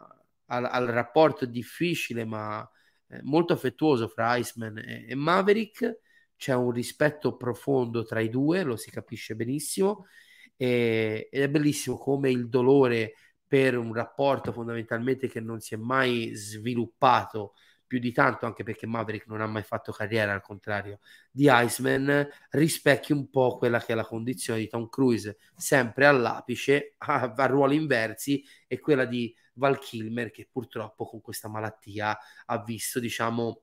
[0.47, 2.69] a, al rapporto difficile ma
[3.09, 6.01] eh, molto affettuoso fra Iceman e, e Maverick.
[6.37, 10.07] C'è un rispetto profondo tra i due, lo si capisce benissimo.
[10.55, 13.15] E, ed è bellissimo come il dolore
[13.47, 17.55] per un rapporto fondamentalmente che non si è mai sviluppato
[17.87, 20.99] più di tanto, anche perché Maverick non ha mai fatto carriera, al contrario
[21.31, 26.95] di Iceman, rispecchia un po' quella che è la condizione di Tom Cruise, sempre all'apice,
[26.99, 32.63] a, a ruoli inversi, e quella di Val Kilmer, che purtroppo con questa malattia ha
[32.63, 33.63] visto, diciamo,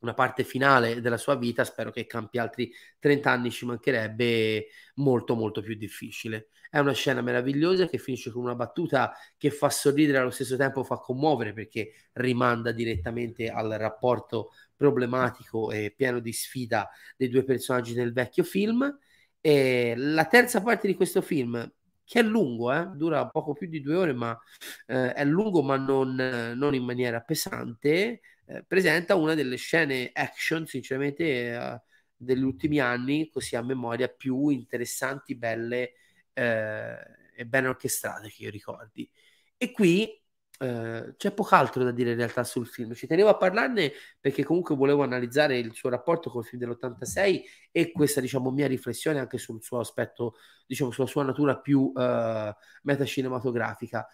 [0.00, 5.34] una parte finale della sua vita, spero che campi altri 30 anni, ci mancherebbe molto
[5.34, 6.48] molto più difficile.
[6.70, 10.84] È una scena meravigliosa che finisce con una battuta che fa sorridere allo stesso tempo
[10.84, 17.94] fa commuovere perché rimanda direttamente al rapporto problematico e pieno di sfida dei due personaggi
[17.94, 18.98] del vecchio film.
[19.40, 21.72] E la terza parte di questo film,
[22.04, 22.88] che è lungo, eh?
[22.94, 24.38] dura poco più di due ore, ma
[24.86, 26.14] eh, è lungo ma non,
[26.54, 31.80] non in maniera pesante, eh, presenta una delle scene action, sinceramente, eh,
[32.16, 35.92] degli ultimi anni, così a memoria, più interessanti, belle
[36.32, 36.96] eh,
[37.36, 39.08] e ben orchestrate che io ricordi.
[39.56, 40.22] E qui
[40.60, 42.92] Uh, c'è poco altro da dire in realtà sul film.
[42.92, 47.92] Ci tenevo a parlarne perché comunque volevo analizzare il suo rapporto col film dell'86 e
[47.92, 50.34] questa, diciamo, mia riflessione anche sul suo aspetto,
[50.66, 54.04] diciamo, sulla sua natura più uh, metacinematografica.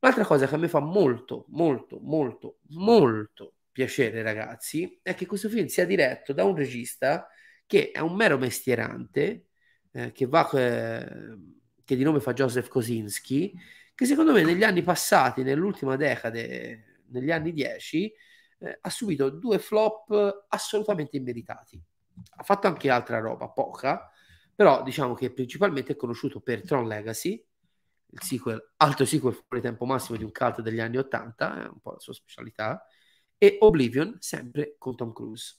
[0.00, 5.50] Un'altra cosa che a me fa molto, molto, molto, molto piacere, ragazzi, è che questo
[5.50, 7.28] film sia diretto da un regista
[7.66, 9.48] che è un mero mestierante,
[9.92, 11.36] eh, che, va, eh,
[11.84, 13.52] che di nome fa Joseph Kosinski,
[13.94, 18.10] che secondo me negli anni passati, nell'ultima decade, negli anni 10,
[18.60, 21.78] eh, ha subito due flop assolutamente immeritati.
[22.36, 24.10] Ha fatto anche altra roba, poca,
[24.54, 27.46] però diciamo che principalmente è conosciuto per Tron Legacy,
[28.08, 31.80] il sequel, altro sequel fuori tempo massimo di un cult degli anni 80, è un
[31.80, 32.86] po' la sua specialità,
[33.38, 35.56] e Oblivion sempre con Tom Cruise.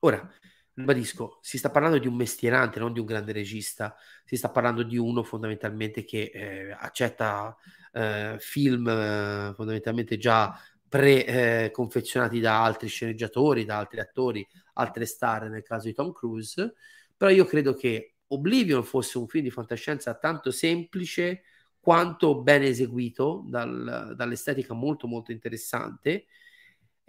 [0.00, 0.30] Ora,
[0.74, 4.82] ribadisco, si sta parlando di un mestierante, non di un grande regista, si sta parlando
[4.82, 7.56] di uno fondamentalmente che eh, accetta
[7.92, 10.56] eh, film eh, fondamentalmente già
[10.88, 16.74] pre-confezionati da altri sceneggiatori, da altri attori, altre star nel caso di Tom Cruise,
[17.16, 21.42] però io credo che Oblivion fosse un film di fantascienza tanto semplice
[21.80, 26.26] quanto ben eseguito dal, dall'estetica molto molto interessante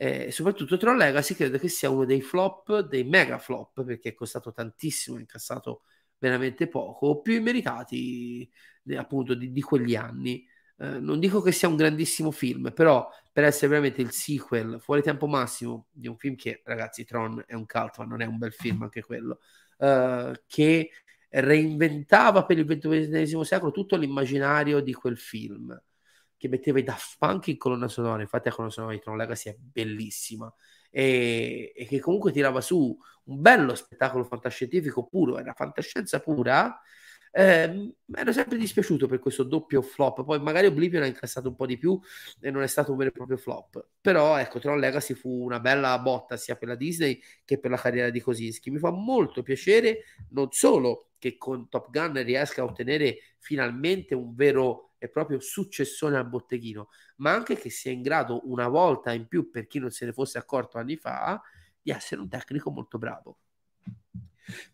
[0.02, 4.14] eh, soprattutto Tron Legacy credo che sia uno dei flop, dei mega flop, perché è
[4.14, 5.82] costato tantissimo, è incassato
[6.18, 8.50] veramente poco, più immeritati
[8.96, 10.48] appunto di, di quegli anni.
[10.78, 15.02] Eh, non dico che sia un grandissimo film, però per essere veramente il sequel fuori
[15.02, 18.38] tempo massimo di un film che, ragazzi, Tron è un cult, ma non è un
[18.38, 19.42] bel film anche quello,
[19.80, 20.92] eh, che
[21.28, 25.78] reinventava per il XXI secolo tutto l'immaginario di quel film
[26.40, 29.50] che metteva i Daft Punk in colonna sonora, infatti la colonna sonora di Tron Legacy
[29.50, 30.52] è bellissima
[30.90, 36.80] e, e, che comunque tirava su un bello spettacolo fantascientifico puro, era fantascienza pura.
[37.32, 40.24] Eh, ero sempre dispiaciuto per questo doppio flop.
[40.24, 42.00] Poi magari Oblivion ha incassato un po' di più
[42.40, 43.88] e non è stato un vero e proprio flop.
[44.02, 47.78] Però ecco, Tron Legacy fu una bella botta sia per la Disney che per la
[47.78, 48.72] carriera di Kosinski.
[48.72, 54.34] Mi fa molto piacere non solo che con Top Gun riesca a ottenere finalmente un
[54.34, 59.28] vero è proprio successone al botteghino, ma anche che sia in grado una volta in
[59.28, 61.42] più, per chi non se ne fosse accorto anni fa,
[61.82, 63.40] di essere un tecnico molto bravo.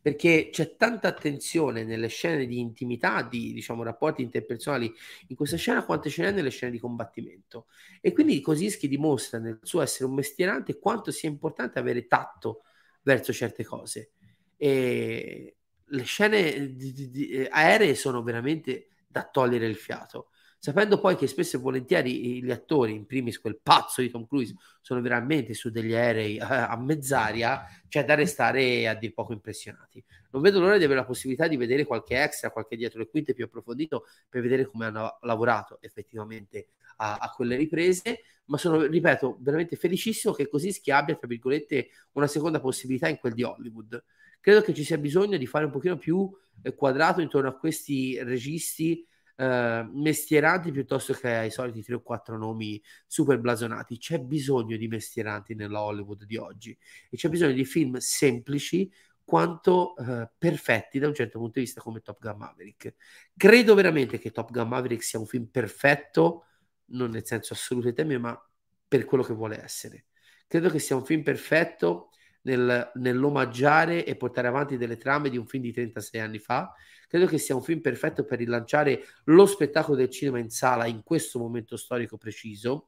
[0.02, 4.92] Perché c'è tanta attenzione nelle scene di intimità, di diciamo, rapporti interpersonali
[5.28, 7.68] in questa scena, quante ce n'è nelle scene di combattimento.
[8.02, 12.64] E quindi Kosinski dimostra nel suo essere un mestierante quanto sia importante avere tatto
[13.04, 14.12] verso certe cose.
[14.56, 15.58] E
[15.88, 20.28] le scene di, di, di, eh, aeree sono veramente da togliere il fiato.
[20.60, 24.56] Sapendo poi che spesso e volentieri gli attori, in primis quel pazzo di Tom Cruise,
[24.82, 30.04] sono veramente su degli aerei a, mezz'aria, c'è da restare a dir poco impressionati.
[30.32, 33.34] Non vedo l'ora di avere la possibilità di vedere qualche extra, qualche dietro le quinte
[33.34, 38.22] più approfondito per vedere come hanno lavorato effettivamente a, a quelle riprese.
[38.46, 43.34] Ma sono, ripeto, veramente felicissimo che così abbia, tra virgolette, una seconda possibilità in quel
[43.34, 44.04] di Hollywood
[44.46, 46.30] credo che ci sia bisogno di fare un pochino più
[46.62, 49.04] eh, quadrato intorno a questi registi
[49.38, 53.98] eh, mestieranti piuttosto che ai soliti tre o quattro nomi super blasonati.
[53.98, 56.78] C'è bisogno di mestieranti nella Hollywood di oggi
[57.10, 58.88] e c'è bisogno di film semplici
[59.24, 62.94] quanto eh, perfetti da un certo punto di vista come Top Gun Maverick.
[63.36, 66.46] Credo veramente che Top Gun Maverick sia un film perfetto,
[66.90, 68.50] non nel senso assoluto di termine, ma
[68.88, 70.06] per quello che vuole essere.
[70.46, 72.12] Credo che sia un film perfetto
[72.46, 76.74] nel, nell'omaggiare e portare avanti delle trame di un film di 36 anni fa.
[77.08, 81.04] Credo che sia un film perfetto per rilanciare lo spettacolo del cinema in sala in
[81.04, 82.88] questo momento storico preciso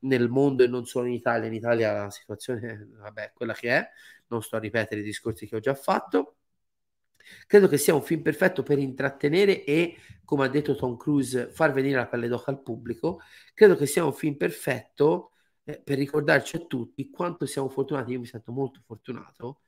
[0.00, 1.46] nel mondo e non solo in Italia.
[1.46, 3.88] In Italia la situazione, vabbè, quella che è,
[4.28, 6.36] non sto a ripetere i discorsi che ho già fatto.
[7.46, 11.72] Credo che sia un film perfetto per intrattenere e, come ha detto Tom Cruise, far
[11.72, 13.20] venire la pelle d'oca al pubblico.
[13.54, 15.30] Credo che sia un film perfetto
[15.64, 19.60] eh, per ricordarci a tutti quanto siamo fortunati, io mi sento molto fortunato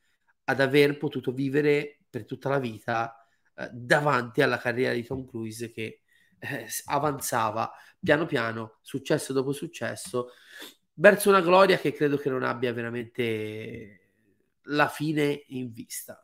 [0.45, 5.71] ad aver potuto vivere per tutta la vita eh, davanti alla carriera di Tom Cruise
[5.73, 6.03] che
[6.39, 10.31] eh, avanzava piano piano, successo dopo successo,
[10.95, 14.11] verso una gloria che credo che non abbia veramente
[14.65, 16.23] la fine in vista.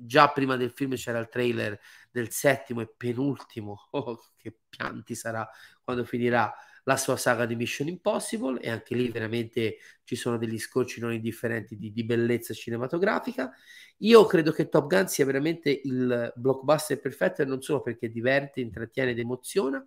[0.00, 1.78] Già prima del film c'era il trailer
[2.10, 5.48] del settimo e penultimo, oh, che pianti sarà
[5.82, 6.52] quando finirà
[6.88, 11.12] la sua saga di Mission Impossible e anche lì veramente ci sono degli scorci non
[11.12, 13.52] indifferenti di, di bellezza cinematografica.
[13.98, 18.62] Io credo che Top Gun sia veramente il blockbuster perfetto e non solo perché diverte,
[18.62, 19.84] intrattiene ed emoziona,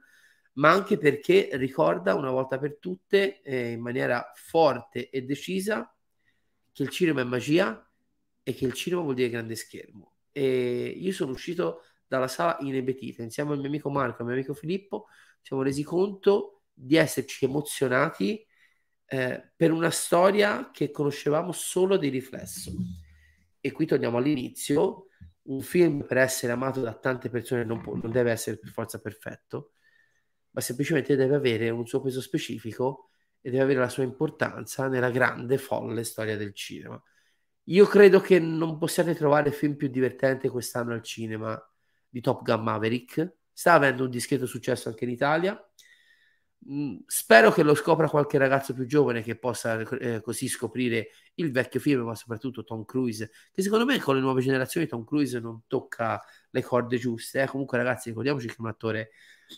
[0.54, 5.92] ma anche perché ricorda una volta per tutte eh, in maniera forte e decisa
[6.72, 7.84] che il cinema è magia
[8.44, 10.18] e che il cinema vuol dire grande schermo.
[10.32, 14.36] E io sono uscito dalla sala inebetita insieme al mio amico Marco e al mio
[14.36, 15.08] amico Filippo,
[15.40, 18.46] ci siamo resi conto di esserci emozionati
[19.06, 22.72] eh, per una storia che conoscevamo solo di riflesso.
[23.60, 25.08] E qui torniamo all'inizio,
[25.44, 29.00] un film per essere amato da tante persone non, può, non deve essere per forza
[29.00, 29.74] perfetto,
[30.52, 33.10] ma semplicemente deve avere un suo peso specifico
[33.42, 37.02] e deve avere la sua importanza nella grande, folle storia del cinema.
[37.66, 41.60] Io credo che non possiate trovare film più divertenti quest'anno al cinema
[42.10, 43.38] di Top Gun Maverick.
[43.52, 45.71] Sta avendo un discreto successo anche in Italia.
[46.70, 51.52] Mm, spero che lo scopra qualche ragazzo più giovane che possa eh, così scoprire il
[51.52, 55.40] vecchio film, ma soprattutto Tom Cruise, che secondo me con le nuove generazioni Tom Cruise
[55.40, 56.22] non tocca
[56.52, 57.42] le corde giuste.
[57.42, 57.48] Eh.
[57.48, 59.10] Comunque, ragazzi, ricordiamoci che un attore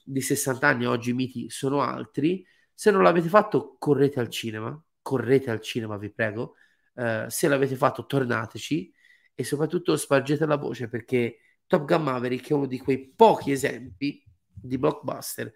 [0.06, 2.46] di 60 anni, oggi i miti sono altri.
[2.74, 6.56] Se non l'avete fatto, correte al cinema, correte al cinema, vi prego.
[6.94, 8.94] Uh, se l'avete fatto, tornateci
[9.36, 14.23] e soprattutto spargete la voce perché Top Gun Maverick è uno di quei pochi esempi
[14.46, 15.52] di blockbuster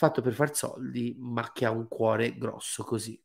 [0.00, 3.22] fatto per far soldi, ma che ha un cuore grosso così.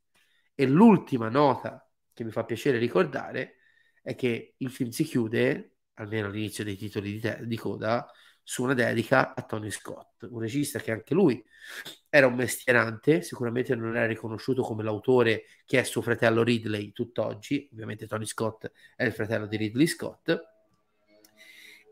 [0.53, 3.55] E l'ultima nota che mi fa piacere ricordare
[4.01, 8.05] è che il film si chiude, almeno all'inizio dei titoli di, te- di coda,
[8.43, 11.41] su una dedica a Tony Scott, un regista che anche lui
[12.09, 17.69] era un mestierante, sicuramente non era riconosciuto come l'autore che è suo fratello Ridley tutt'oggi,
[17.71, 20.55] ovviamente Tony Scott è il fratello di Ridley Scott,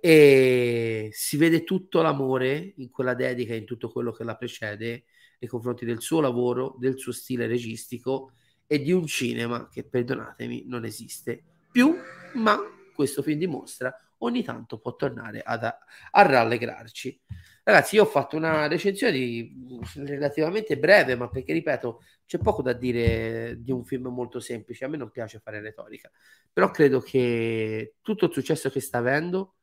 [0.06, 5.06] e si vede tutto l'amore in quella dedica, in tutto quello che la precede,
[5.40, 8.34] nei confronti del suo lavoro, del suo stile registico
[8.68, 11.42] e di un cinema che, perdonatemi, non esiste
[11.72, 11.96] più,
[12.34, 12.60] ma
[12.94, 17.22] questo film dimostra ogni tanto può tornare ad, a rallegrarci.
[17.64, 22.74] Ragazzi, io ho fatto una recensione di, relativamente breve, ma perché ripeto, c'è poco da
[22.74, 24.84] dire di un film molto semplice.
[24.84, 26.12] A me non piace fare retorica,
[26.52, 29.54] però credo che tutto il successo che sta avendo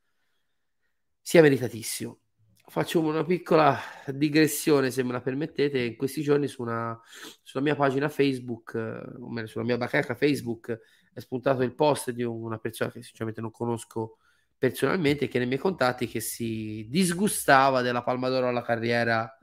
[1.21, 2.19] sia meritatissimo.
[2.67, 5.81] Faccio una piccola digressione, se me la permettete.
[5.81, 6.99] In questi giorni su una,
[7.43, 8.75] sulla mia pagina Facebook,
[9.19, 10.79] o meglio, sulla mia bacheca Facebook,
[11.13, 14.19] è spuntato il post di una persona che sinceramente non conosco
[14.57, 19.37] personalmente che nei miei contatti che si disgustava della Palma d'Oro alla carriera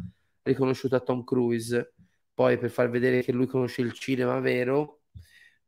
[0.44, 1.96] riconosciuta a Tom Cruise.
[2.34, 5.02] Poi per far vedere che lui conosce il cinema vero,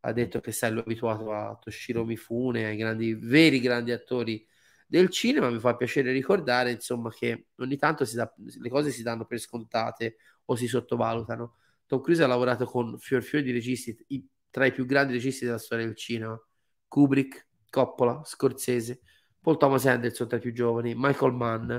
[0.02, 4.46] ha detto che è abituato a Toshiro Mifune, ai grandi, veri grandi attori
[4.90, 5.50] del cinema.
[5.52, 10.16] Mi fa piacere ricordare, insomma, che ogni tanto da, le cose si danno per scontate
[10.46, 11.58] o si sottovalutano.
[11.86, 15.46] Tom Cruise ha lavorato con fior fior di registi, i, tra i più grandi registi
[15.46, 16.40] della storia del cinema.
[16.88, 19.02] Kubrick, Coppola, Scorsese,
[19.40, 21.78] Paul Thomas Anderson tra i più giovani, Michael Mann,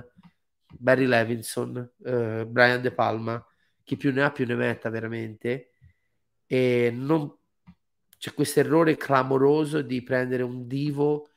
[0.79, 3.45] Barry Levinson, eh, Brian De Palma,
[3.83, 5.71] chi più ne ha più ne metta veramente.
[6.47, 7.37] E non...
[8.19, 11.30] c'è questo errore clamoroso di prendere un divo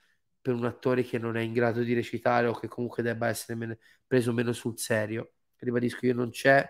[0.44, 3.58] per un attore che non è in grado di recitare o che comunque debba essere
[3.58, 5.36] meno, preso meno sul serio.
[5.56, 6.70] Ribadisco, io non c'è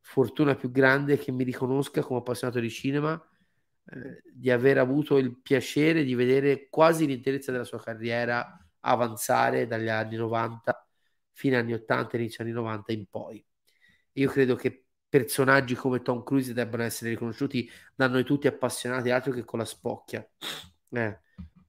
[0.00, 3.22] fortuna più grande che mi riconosca come appassionato di cinema
[3.84, 9.88] eh, di aver avuto il piacere di vedere quasi l'interezza della sua carriera avanzare dagli
[9.88, 10.88] anni 90
[11.32, 13.44] fino agli anni 80, inizio anni 90 in poi.
[14.12, 19.32] Io credo che personaggi come Tom Cruise debbano essere riconosciuti da noi tutti appassionati, altro
[19.32, 20.26] che con la spocchia.
[20.90, 21.20] Eh,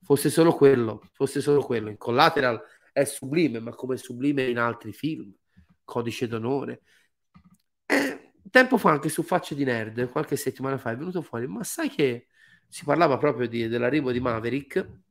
[0.04, 1.90] fosse solo quello, fosse solo quello.
[1.90, 5.34] In Collateral è sublime, ma come sublime in altri film.
[5.84, 6.82] Codice d'onore.
[7.86, 11.64] Eh, tempo fa, anche su Facce di Nerd, qualche settimana fa, è venuto fuori, ma
[11.64, 12.28] sai che
[12.68, 15.02] si parlava proprio di, dell'arrivo di Maverick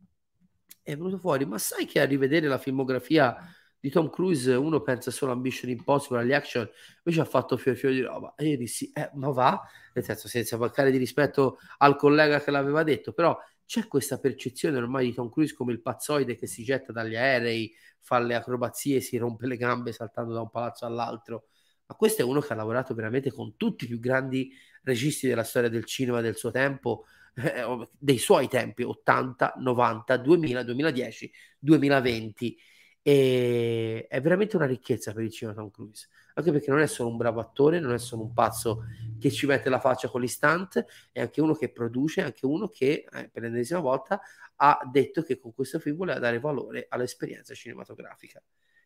[0.83, 3.37] è venuto fuori, ma sai che a rivedere la filmografia
[3.79, 6.69] di Tom Cruise uno pensa solo a Mission Impossible, agli action,
[7.05, 8.35] invece ha fatto fior fior di roba.
[8.37, 9.61] E io dissi, eh, ma va,
[9.95, 13.37] nel senso senza mancare di rispetto al collega che l'aveva detto, però
[13.73, 17.75] c'è questa percezione ormai di Tom Cruise come il pazzoide che si getta dagli aerei,
[18.01, 21.47] fa le acrobazie, si rompe le gambe saltando da un palazzo all'altro.
[21.87, 24.53] Ma questo è uno che ha lavorato veramente con tutti i più grandi
[24.83, 30.63] registi della storia del cinema del suo tempo, eh, dei suoi tempi 80, 90, 2000,
[30.65, 32.59] 2010, 2020
[33.01, 37.11] e è veramente una ricchezza per il cinema Tom Cruise anche perché non è solo
[37.11, 38.85] un bravo attore non è solo un pazzo
[39.19, 42.69] che ci mette la faccia con l'istante è anche uno che produce è anche uno
[42.69, 44.21] che eh, per l'ennesima volta
[44.65, 48.41] ha detto che con questo film voleva dare valore all'esperienza cinematografica.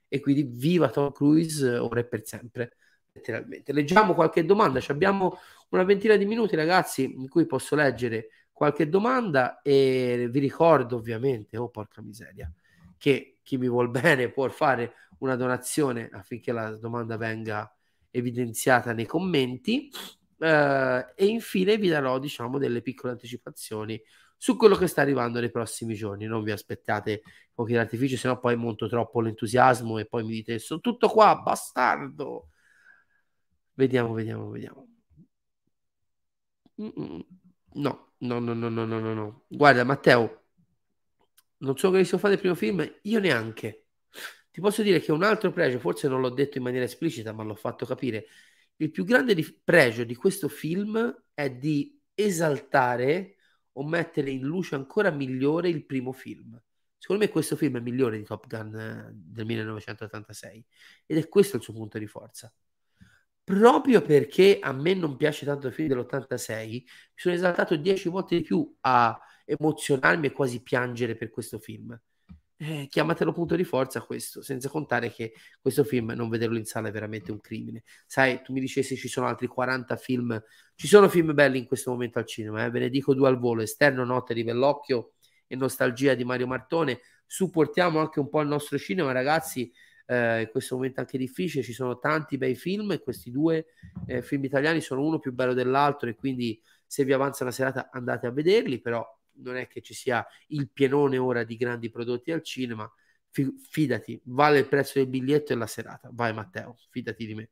[0.09, 2.77] E quindi viva Tom Cruise ora e per sempre
[3.13, 3.73] letteralmente.
[3.73, 4.81] Leggiamo qualche domanda.
[4.81, 5.39] Ci abbiamo
[5.71, 11.59] una ventina di minuti ragazzi in cui posso leggere qualche domanda e vi ricordo ovviamente,
[11.59, 12.51] oh porca miseria,
[12.97, 17.73] che chi mi vuol bene può fare una donazione affinché la domanda venga
[18.11, 19.89] evidenziata nei commenti
[20.39, 24.01] eh, e infine vi darò diciamo delle piccole anticipazioni
[24.37, 27.23] su quello che sta arrivando nei prossimi giorni non vi aspettate
[27.55, 32.49] fuochi d'artificio sennò poi monto troppo l'entusiasmo e poi mi dite sono tutto qua bastardo
[33.75, 34.89] vediamo vediamo vediamo
[36.79, 37.25] Mm-mm.
[37.75, 39.43] no No, no, no, no, no, no, no.
[39.51, 40.46] Guarda, Matteo,
[41.59, 43.87] non so che riesco a fare il primo film, io neanche.
[44.51, 47.43] Ti posso dire che un altro pregio, forse non l'ho detto in maniera esplicita, ma
[47.43, 48.27] l'ho fatto capire.
[48.77, 53.37] Il più grande di- pregio di questo film è di esaltare
[53.73, 56.61] o mettere in luce ancora migliore il primo film.
[56.99, 60.67] Secondo me questo film è migliore di Top Gun eh, del 1986
[61.07, 62.53] ed è questo il suo punto di forza
[63.47, 66.85] proprio perché a me non piace tanto il film dell'86, mi
[67.15, 71.99] sono esaltato dieci volte di più a emozionarmi e quasi piangere per questo film.
[72.59, 76.89] Eh, chiamatelo punto di forza questo, senza contare che questo film non vederlo in sala
[76.89, 77.85] è veramente un crimine.
[78.07, 80.43] Sai, tu mi dicessi ci sono altri 40 film,
[80.75, 82.71] ci sono film belli in questo momento al cinema, eh?
[82.71, 85.13] ve ne dico due al volo, Esterno Notte di Bellocchio
[85.47, 89.71] e Nostalgia di Mario Martone, supportiamo anche un po' il nostro cinema ragazzi,
[90.07, 93.67] eh, in questo momento anche difficile, ci sono tanti bei film e questi due
[94.07, 97.91] eh, film italiani sono uno più bello dell'altro e quindi se vi avanza una serata
[97.93, 99.05] andate a vederli, però
[99.39, 102.91] non è che ci sia il pienone ora di grandi prodotti al cinema.
[103.71, 106.09] fidati, vale il prezzo del biglietto e la serata.
[106.13, 107.51] Vai Matteo, fidati di me.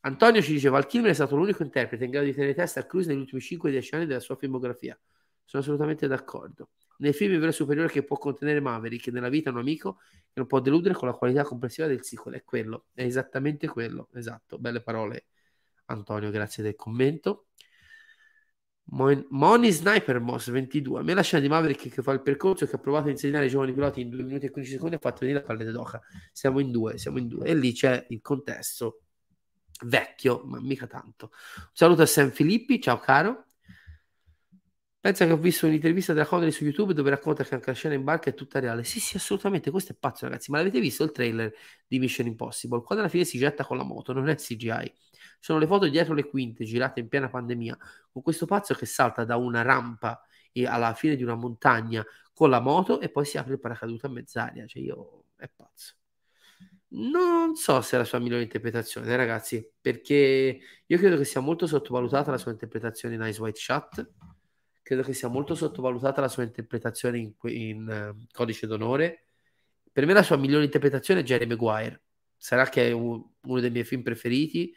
[0.00, 2.84] Antonio ci dice: Val Kilmer è stato l'unico interprete in grado di tenere testa a
[2.84, 4.98] Cruise negli ultimi 5-10 anni della sua filmografia.
[5.44, 6.70] Sono assolutamente d'accordo.
[6.98, 10.46] Nel film il vero superiore che può contenere Maverick nella vita un amico che non
[10.46, 12.36] può deludere con la qualità complessiva del sequel.
[12.36, 14.08] È quello, è esattamente quello.
[14.14, 15.26] Esatto, belle parole,
[15.86, 16.30] Antonio.
[16.30, 17.48] Grazie del commento.
[18.88, 21.00] Money Sniper Moss 22.
[21.00, 23.44] A me la scena di Maverick che fa il percorso che ha provato a insegnare
[23.44, 26.00] ai giovani piloti in 2 minuti e 15 secondi ha fatto venire la palletta d'oca.
[26.32, 27.46] Siamo in due, siamo in due.
[27.46, 29.02] E lì c'è il contesto
[29.84, 31.30] vecchio, ma mica tanto.
[31.56, 33.44] Un saluto a Sam Filippi, ciao caro.
[35.00, 37.94] Pensa che ho visto un'intervista della Connery su YouTube dove racconta che anche la scena
[37.94, 38.82] in barca è tutta reale.
[38.82, 40.50] Sì, sì, assolutamente, questo è pazzo, ragazzi.
[40.50, 41.52] Ma l'avete visto il trailer
[41.86, 42.82] di Mission Impossible?
[42.82, 44.92] Quando alla fine si getta con la moto, non è CGI.
[45.46, 47.78] Sono le foto dietro le quinte girate in piena pandemia,
[48.10, 50.20] con questo pazzo che salta da una rampa
[50.66, 54.08] alla fine di una montagna con la moto e poi si apre il paracadute a
[54.08, 54.66] mezz'aria.
[54.66, 55.94] Cioè, io è pazzo.
[56.88, 61.40] Non so se è la sua migliore interpretazione, eh, ragazzi, perché io credo che sia
[61.40, 64.10] molto sottovalutata la sua interpretazione in Ice White Shot
[64.82, 69.26] credo che sia molto sottovalutata la sua interpretazione in, in uh, Codice d'Onore.
[69.92, 72.02] Per me la sua migliore interpretazione è Jerry Maguire.
[72.36, 74.74] Sarà che è un, uno dei miei film preferiti,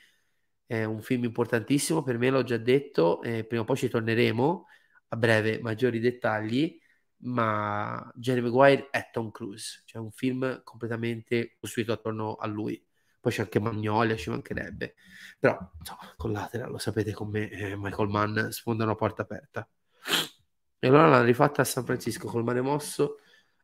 [0.70, 4.66] è un film importantissimo, per me l'ho già detto, eh, prima o poi ci torneremo
[5.08, 6.80] a breve, maggiori dettagli,
[7.22, 12.80] ma Jerry Maguire è Tom Cruise, cioè un film completamente costruito attorno a lui.
[13.20, 14.94] Poi c'è anche Magnolia, ci mancherebbe.
[15.40, 19.68] Però, insomma, con Lateral, lo sapete con me, eh, Michael Mann sfonda una porta aperta.
[20.78, 23.18] E allora l'hanno rifatta a San Francisco col mare mosso.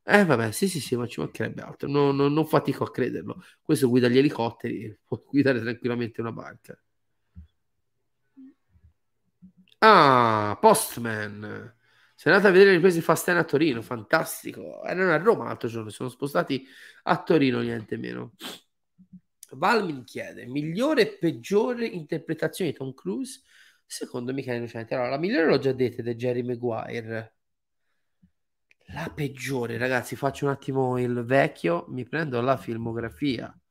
[0.04, 1.88] Eh vabbè, sì sì sì, ma ci mancherebbe altro.
[1.88, 3.44] No, no, non fatico a crederlo.
[3.62, 6.76] Questo guida gli elicotteri, può guidare tranquillamente una barca.
[9.88, 11.76] Ah, Postman.
[12.16, 14.84] Sei andato a vedere le riprese Fast a Torino, fantastico.
[14.84, 16.66] Erano a Roma l'altro giorno, sono spostati
[17.04, 18.34] a Torino, niente meno.
[19.52, 23.42] Valmin chiede, migliore e peggiore interpretazione di Tom Cruise
[23.86, 24.96] Secondo Michele Innocenti.
[24.96, 27.36] Allora, la migliore l'ho già detta è Jerry Maguire.
[28.88, 33.65] La peggiore, ragazzi, faccio un attimo il vecchio, mi prendo la filmografia di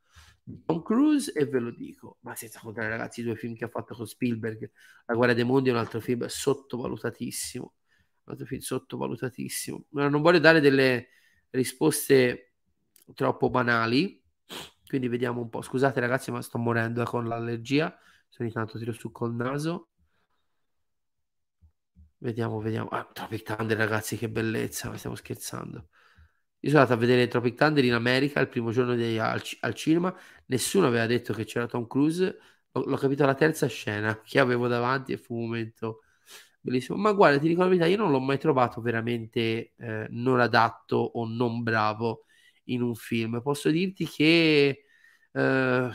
[0.67, 3.69] Tom Cruise e ve lo dico, ma senza contare ragazzi i due film che ha
[3.69, 4.71] fatto con Spielberg,
[5.07, 7.75] La guerra dei mondi è un altro film sottovalutatissimo,
[8.25, 9.85] un altro film sottovalutatissimo.
[9.91, 11.09] Ma non voglio dare delle
[11.51, 12.53] risposte
[13.15, 14.23] troppo banali,
[14.87, 15.63] quindi vediamo un po'.
[15.63, 17.97] Scusate ragazzi, ma sto morendo eh, con l'allergia,
[18.29, 19.89] se ogni tanto tiro su col naso.
[22.19, 22.89] Vediamo, vediamo.
[22.89, 25.89] Ah, Tropic Thunder, ragazzi, che bellezza, ma stiamo scherzando.
[26.65, 29.75] Io sono andato a vedere Tropic Thunder in America il primo giorno di, al, al,
[29.75, 30.15] cinema,
[30.47, 32.39] nessuno aveva detto che c'era Tom Cruise,
[32.73, 36.05] l'ho, l'ho capito alla terza scena che avevo davanti e fu un momento
[36.61, 36.97] bellissimo.
[36.97, 40.97] Ma guarda, ti dico la verità, io non l'ho mai trovato veramente eh, non adatto
[40.97, 42.25] o non bravo
[42.65, 43.43] in un film.
[43.43, 44.85] Posso dirti che
[45.33, 45.91] eh,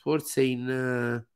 [0.00, 1.26] forse in, eh,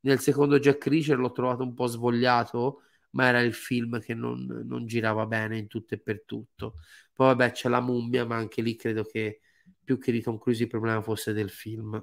[0.00, 2.82] nel secondo Jack Reacher l'ho trovato un po' svogliato
[3.12, 6.76] ma era il film che non, non girava bene in tutto e per tutto.
[7.20, 9.40] Poi vabbè c'è la mummia, ma anche lì credo che
[9.84, 12.02] più che di Tom Cruise il problema fosse del film.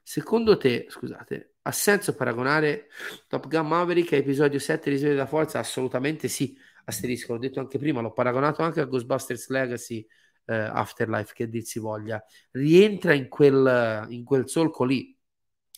[0.00, 2.86] Secondo te, scusate, ha senso paragonare
[3.26, 5.58] Top Gun Maverick a episodio 7 di della Forza?
[5.58, 10.06] Assolutamente sì, asterisco, l'ho detto anche prima, l'ho paragonato anche a Ghostbusters Legacy
[10.44, 12.24] eh, Afterlife, che dir si voglia.
[12.52, 15.18] Rientra in quel, in quel solco lì,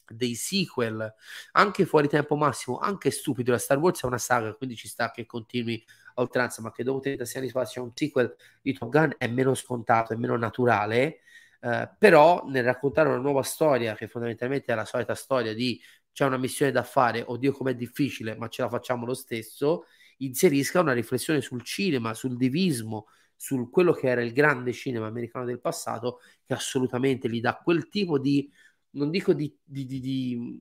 [0.07, 1.15] dei sequel,
[1.53, 3.53] anche fuori tempo massimo, anche stupido.
[3.53, 5.83] La Star Wars è una saga, quindi ci sta che continui
[6.19, 9.27] a oltranza, ma che dopo 36 anni spazio c'è un sequel di Top Gun è
[9.29, 11.21] meno scontato, è meno naturale.
[11.61, 15.81] Eh, però nel raccontare una nuova storia, che fondamentalmente è la solita storia di
[16.12, 19.85] c'è una missione da fare, oddio com'è difficile, ma ce la facciamo lo stesso,
[20.19, 23.07] inserisca una riflessione sul cinema, sul divismo,
[23.37, 27.89] su quello che era il grande cinema americano del passato, che assolutamente gli dà quel
[27.89, 28.51] tipo di
[28.91, 30.61] non dico di, di, di, di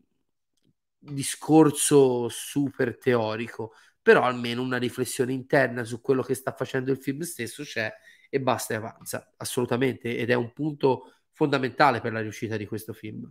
[1.00, 3.74] discorso super teorico,
[4.08, 7.94] però almeno una riflessione interna su quello che sta facendo il film stesso c'è
[8.30, 12.94] e basta e avanza, assolutamente, ed è un punto fondamentale per la riuscita di questo
[12.94, 13.30] film.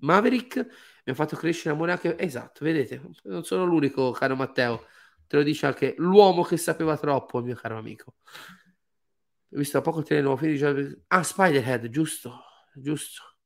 [0.00, 0.56] Maverick
[1.04, 2.16] mi ha fatto crescere amore anche...
[2.18, 4.86] Esatto, vedete, non sono l'unico, caro Matteo,
[5.26, 8.14] te lo dice anche l'uomo che sapeva troppo, mio caro amico.
[9.50, 10.98] Ho visto da poco il nuovo film di...
[11.08, 12.40] Ah, Spiderhead, giusto,
[12.72, 13.36] giusto.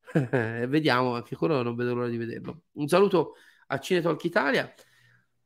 [0.66, 2.62] Vediamo, anche quello non vedo l'ora di vederlo.
[2.72, 3.36] Un saluto
[3.68, 4.74] a Cinetalk Italia.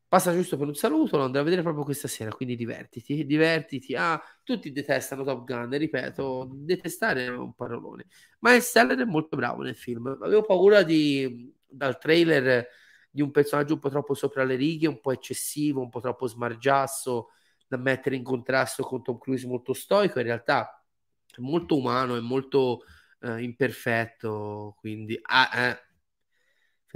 [0.09, 3.95] Passa giusto per un saluto, lo andrò a vedere proprio questa sera, quindi divertiti, divertiti.
[3.97, 8.07] Ah, tutti detestano Top Gun, ripeto, detestare è un parolone.
[8.39, 10.07] Ma il Steller è molto bravo nel film.
[10.23, 12.69] Avevo paura di, dal trailer
[13.11, 16.29] di un personaggio un po' troppo sopra le righe, un po' eccessivo, un po' troppo
[16.29, 17.31] smargiasso
[17.67, 20.85] da mettere in contrasto con Tom Cruise molto stoico, in realtà
[21.27, 22.83] è molto umano, è molto
[23.21, 25.86] eh, imperfetto, quindi ah, eh.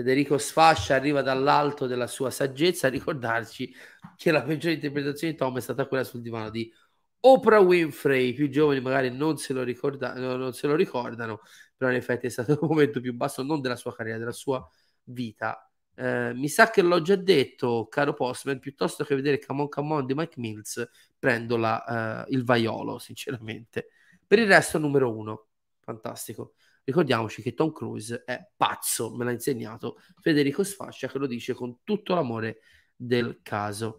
[0.00, 3.70] Federico Sfascia arriva dall'alto della sua saggezza a ricordarci
[4.16, 6.72] che la peggiore interpretazione di Tom è stata quella sul divano di
[7.20, 11.42] Oprah Winfrey, i più giovani magari non se lo, ricorda- non se lo ricordano,
[11.76, 14.66] però in effetti è stato il momento più basso non della sua carriera, della sua
[15.04, 15.70] vita.
[15.94, 19.94] Eh, mi sa che l'ho già detto, caro Postman, piuttosto che vedere Come On Come
[19.96, 20.88] On di Mike Mills,
[21.18, 23.88] prendo la, eh, il vaiolo, sinceramente.
[24.26, 25.48] Per il resto, numero uno,
[25.80, 26.54] fantastico.
[26.84, 31.78] Ricordiamoci che Tom Cruise è pazzo, me l'ha insegnato Federico Sfascia, che lo dice con
[31.84, 32.60] tutto l'amore
[32.96, 33.98] del caso.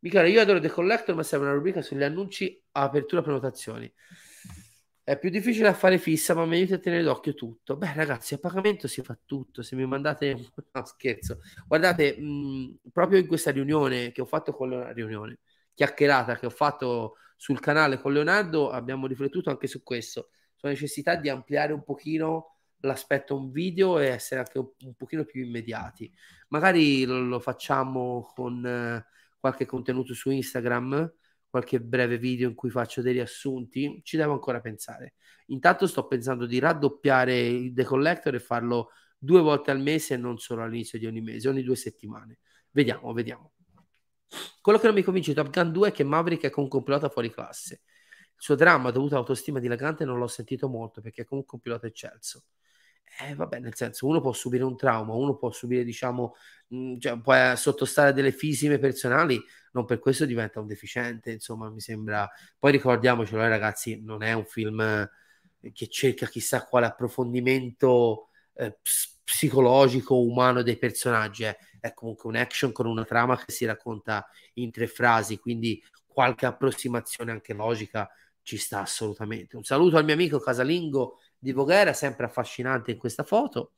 [0.00, 3.92] Michele, io adoro The Collector, ma serve una rubrica sugli annunci apertura prenotazioni.
[5.02, 7.76] È più difficile a fare fissa, ma mi aiuta a tenere d'occhio tutto.
[7.76, 9.62] Beh, ragazzi, a pagamento si fa tutto.
[9.62, 10.36] Se mi mandate.
[10.70, 11.40] No, scherzo.
[11.66, 15.38] Guardate, mh, proprio in questa riunione che ho fatto con Leonardo, riunione
[15.74, 20.28] chiacchierata che ho fatto sul canale con Leonardo, abbiamo riflettuto anche su questo.
[20.58, 25.24] Sulla necessità di ampliare un pochino l'aspetto un video e essere anche un, un pochino
[25.24, 26.12] più immediati.
[26.48, 28.66] Magari lo, lo facciamo con.
[28.66, 31.12] Eh, qualche contenuto su Instagram,
[31.48, 35.14] qualche breve video in cui faccio dei riassunti, ci devo ancora pensare.
[35.46, 40.16] Intanto sto pensando di raddoppiare il The Collector e farlo due volte al mese e
[40.16, 42.40] non solo all'inizio di ogni mese, ogni due settimane.
[42.70, 43.52] Vediamo, vediamo.
[44.60, 46.84] Quello che non mi convince di Top Gun 2 è che Maverick è comunque un
[46.84, 47.82] pilota fuori classe.
[48.38, 51.86] Il suo dramma dovuto all'autostima dilagante non l'ho sentito molto perché è comunque un pilota
[51.86, 52.44] eccelso
[53.20, 56.36] eh, vabbè, nel senso, uno può subire un trauma, uno può subire, diciamo,
[56.68, 60.66] mh, mm, cioè, può eh, sottostare a delle fisime personali, non per questo diventa un
[60.66, 62.28] deficiente, insomma, mi sembra.
[62.58, 68.78] Poi ricordiamocelo, eh, ragazzi, non è un film eh, che cerca chissà quale approfondimento eh,
[69.24, 71.56] psicologico, umano dei personaggi, eh.
[71.80, 76.46] è comunque un action con una trama che si racconta in tre frasi, quindi qualche
[76.46, 78.08] approssimazione anche logica
[78.48, 79.56] ci sta assolutamente.
[79.56, 83.74] Un saluto al mio amico casalingo di Voghera, sempre affascinante in questa foto.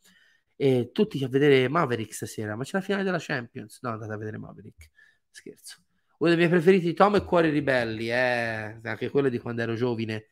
[0.54, 3.80] E tutti a vedere Maverick stasera, ma c'è la finale della Champions.
[3.82, 4.90] No, andate a vedere Maverick.
[5.28, 5.82] Scherzo.
[6.18, 10.28] Uno dei miei preferiti, Tom e Cuori Ribelli, eh, anche quello di quando ero giovane.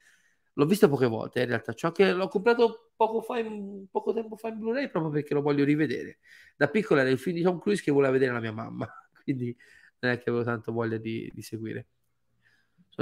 [0.53, 1.74] L'ho visto poche volte, in realtà.
[1.74, 5.43] C'ho anche, l'ho comprato poco, fa in, poco tempo fa in Blu-ray proprio perché lo
[5.43, 6.18] voglio rivedere.
[6.57, 8.89] Da piccolo era il film di Tom Cruise che voleva vedere la mia mamma,
[9.24, 9.57] quindi
[9.99, 11.89] non è che avevo tanto voglia di, di seguire.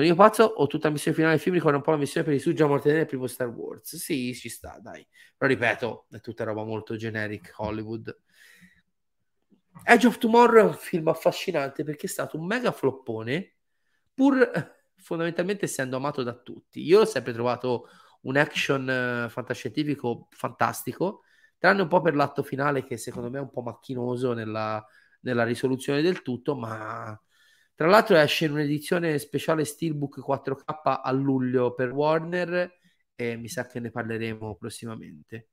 [0.02, 2.38] Io pazzo o tutta la missione finale film ricorda un po' la missione per i
[2.38, 3.96] suggi a morte nel primo Star Wars?
[3.96, 5.06] Sì, ci sta, dai.
[5.36, 8.14] Però ripeto, è tutta roba molto generic Hollywood.
[9.84, 13.54] Edge of Tomorrow è un film affascinante perché è stato un mega floppone,
[14.12, 16.82] pur fondamentalmente essendo amato da tutti.
[16.82, 17.88] Io l'ho sempre trovato
[18.22, 21.22] un action uh, fantascientifico fantastico,
[21.58, 24.84] tranne un po' per l'atto finale che secondo me è un po' macchinoso nella,
[25.20, 27.18] nella risoluzione del tutto, ma
[27.76, 32.74] tra l'altro esce in un'edizione speciale Steelbook 4K a luglio per Warner
[33.14, 35.48] e mi sa che ne parleremo prossimamente.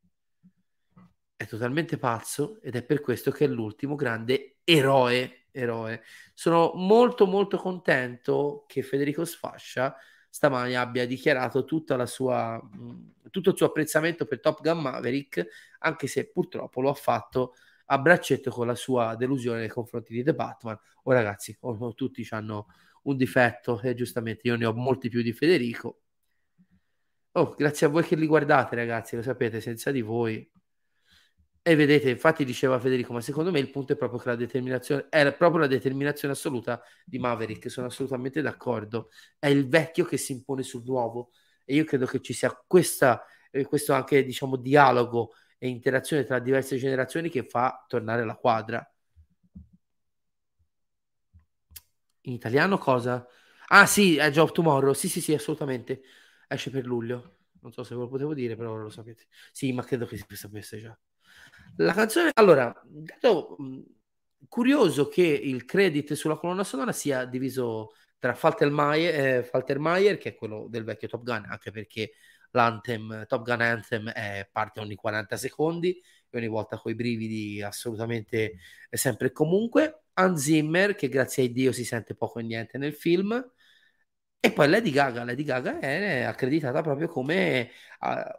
[1.36, 5.48] È totalmente pazzo ed è per questo che è l'ultimo grande eroe.
[5.52, 6.02] eroe.
[6.34, 9.94] Sono molto molto contento che Federico Sfascia
[10.30, 11.66] stamani abbia dichiarato
[12.06, 12.60] sua,
[13.30, 15.46] tutto il suo apprezzamento per Top Gun Maverick,
[15.80, 17.54] anche se purtroppo lo ha fatto
[17.86, 20.78] a braccetto con la sua delusione nei confronti di The Batman.
[21.04, 22.68] Oh ragazzi, oh, oh, tutti hanno
[23.04, 26.00] un difetto e giustamente io ne ho molti più di Federico.
[27.36, 30.50] Oh, grazie a voi che li guardate ragazzi, lo sapete, senza di voi.
[31.66, 35.08] E vedete, infatti diceva Federico, ma secondo me il punto è proprio che la determinazione,
[35.10, 39.10] è proprio la determinazione assoluta di Maverick, sono assolutamente d'accordo.
[39.40, 41.32] È il vecchio che si impone sul nuovo
[41.64, 45.32] e io credo che ci sia questa, eh, questo anche, diciamo, dialogo
[45.64, 48.86] e interazione tra diverse generazioni che fa tornare la quadra.
[52.26, 53.26] In italiano cosa?
[53.68, 56.02] Ah sì, è Job Tomorrow, sì sì sì, assolutamente,
[56.50, 57.38] esce per luglio.
[57.62, 59.28] Non so se ve lo potevo dire, però lo sapete.
[59.54, 60.98] Sì, ma credo che si sapesse già.
[61.78, 63.56] La canzone, allora, dato,
[64.50, 70.36] curioso che il credit sulla colonna sonora sia diviso tra Faltermeyer, eh, Faltermeyer, che è
[70.36, 72.12] quello del vecchio Top Gun, anche perché
[72.54, 78.58] l'Anthem, Top Gun Anthem è parte ogni 40 secondi e ogni volta coi brividi assolutamente
[78.90, 80.04] sempre e comunque.
[80.14, 83.44] Hans Zimmer, che grazie a Dio si sente poco e niente nel film.
[84.46, 87.72] E poi Lady Gaga, Lady Gaga è accreditata proprio come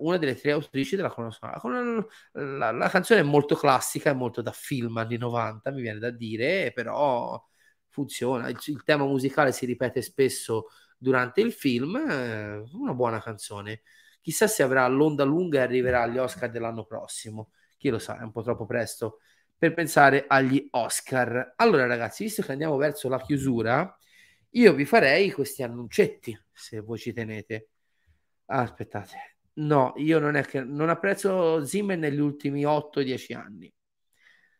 [0.00, 2.06] una delle tre autrici della colonna sonora.
[2.32, 6.10] La, la, canzone è molto classica, è molto da film anni 90, mi viene da
[6.10, 7.42] dire, però
[7.88, 8.48] funziona.
[8.48, 10.66] Il, il tema musicale si ripete spesso
[10.98, 13.80] durante il film, eh, una buona canzone.
[14.24, 17.50] Chissà se avrà l'onda lunga e arriverà agli Oscar dell'anno prossimo.
[17.76, 19.18] Chi lo sa, è un po' troppo presto
[19.54, 21.52] per pensare agli Oscar.
[21.56, 23.98] Allora ragazzi, visto che andiamo verso la chiusura,
[24.52, 27.68] io vi farei questi annuncetti, se voi ci tenete.
[28.46, 29.36] Ah, aspettate.
[29.56, 33.70] No, io non è che non apprezzo Zimmer negli ultimi 8-10 anni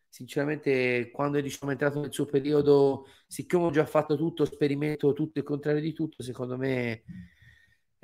[0.07, 5.41] sinceramente quando diciamo, è entrato nel suo periodo, siccome ho già fatto tutto, sperimento tutto
[5.41, 7.03] il contrario di tutto, secondo me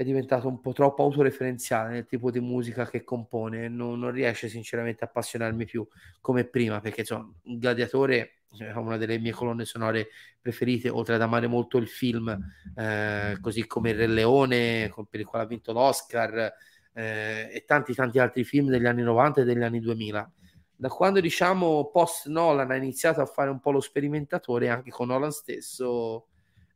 [0.01, 4.49] è diventato un po' troppo autoreferenziale nel tipo di musica che compone, non, non riesce
[4.49, 5.87] sinceramente a appassionarmi più
[6.23, 10.09] come prima, perché insomma, Gladiatore è una delle mie colonne sonore
[10.41, 12.35] preferite, oltre ad amare molto il film,
[12.75, 16.51] eh, così come Il Re Leone, per il quale ha vinto l'Oscar,
[16.95, 20.33] eh, e tanti tanti altri film degli anni 90 e degli anni 2000
[20.77, 25.09] da quando diciamo post Nolan ha iniziato a fare un po' lo sperimentatore anche con
[25.09, 26.30] Nolan stesso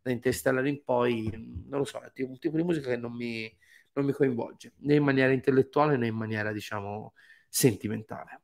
[0.04, 1.30] da Interstellar in poi
[1.66, 3.50] non lo so è un tipo di musica che non mi,
[3.94, 7.14] non mi coinvolge né in maniera intellettuale né in maniera diciamo
[7.48, 8.40] sentimentale.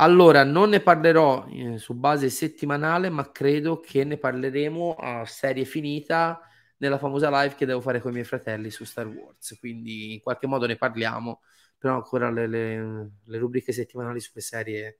[0.00, 5.64] Allora non ne parlerò eh, su base settimanale ma credo che ne parleremo a serie
[5.64, 6.40] finita
[6.78, 9.58] nella famosa live che devo fare con i miei fratelli su Star Wars.
[9.58, 11.42] Quindi in qualche modo ne parliamo
[11.76, 14.98] però ancora le, le, le rubriche settimanali sulle serie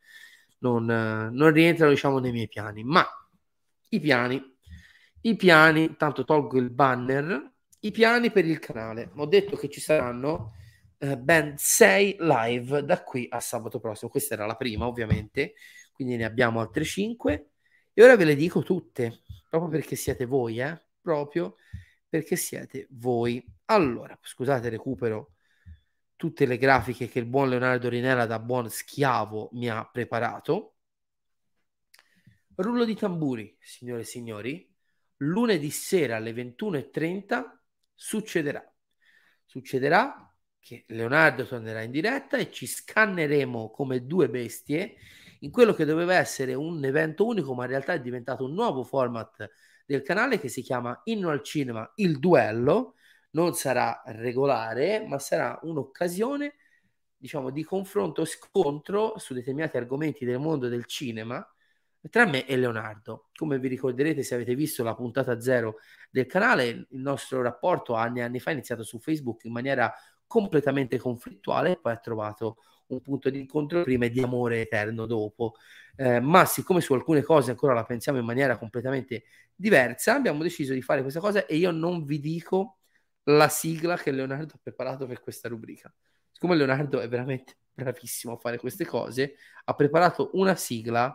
[0.58, 2.82] non, non, rientrano diciamo nei miei piani.
[2.84, 3.06] Ma
[3.88, 4.42] i piani.
[5.20, 9.10] I piani tanto tolgo il banner i piani per il canale.
[9.16, 10.54] Ho detto che ci saranno
[10.98, 14.10] eh, ben sei live da qui a sabato prossimo.
[14.10, 15.54] Questa era la prima ovviamente.
[15.92, 17.50] Quindi ne abbiamo altre cinque.
[17.92, 20.80] E ora ve le dico tutte proprio perché siete voi eh?
[21.00, 21.56] proprio
[22.08, 23.44] perché siete voi.
[23.66, 25.32] Allora scusate recupero.
[26.16, 30.77] Tutte le grafiche che il buon Leonardo Rinella da buon schiavo mi ha preparato.
[32.60, 34.74] Rullo di tamburi, signore e signori,
[35.18, 37.44] lunedì sera alle 21.30
[37.94, 38.74] succederà.
[39.44, 44.96] Succederà che Leonardo tornerà in diretta e ci scanneremo come due bestie
[45.40, 48.82] in quello che doveva essere un evento unico, ma in realtà è diventato un nuovo
[48.82, 49.48] format
[49.86, 52.94] del canale che si chiama Inno al Cinema, il duello,
[53.30, 56.56] non sarà regolare, ma sarà un'occasione,
[57.16, 61.48] diciamo, di confronto scontro su determinati argomenti del mondo del cinema
[62.10, 63.28] tra me e Leonardo.
[63.34, 65.76] Come vi ricorderete se avete visto la puntata zero
[66.10, 69.92] del canale, il nostro rapporto anni e anni fa è iniziato su Facebook in maniera
[70.28, 75.54] completamente conflittuale poi ha trovato un punto di incontro prima e di amore eterno dopo.
[75.96, 80.72] Eh, ma siccome su alcune cose ancora la pensiamo in maniera completamente diversa, abbiamo deciso
[80.72, 82.78] di fare questa cosa e io non vi dico
[83.24, 85.92] la sigla che Leonardo ha preparato per questa rubrica.
[86.30, 89.34] Siccome Leonardo è veramente bravissimo a fare queste cose,
[89.64, 91.14] ha preparato una sigla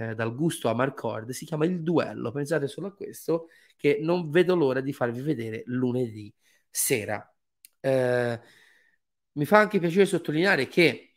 [0.00, 2.32] eh, dal gusto a Marcord, si chiama Il Duello.
[2.32, 6.32] Pensate solo a questo, che non vedo l'ora di farvi vedere lunedì
[6.70, 7.22] sera.
[7.80, 8.40] Eh,
[9.32, 11.16] mi fa anche piacere sottolineare che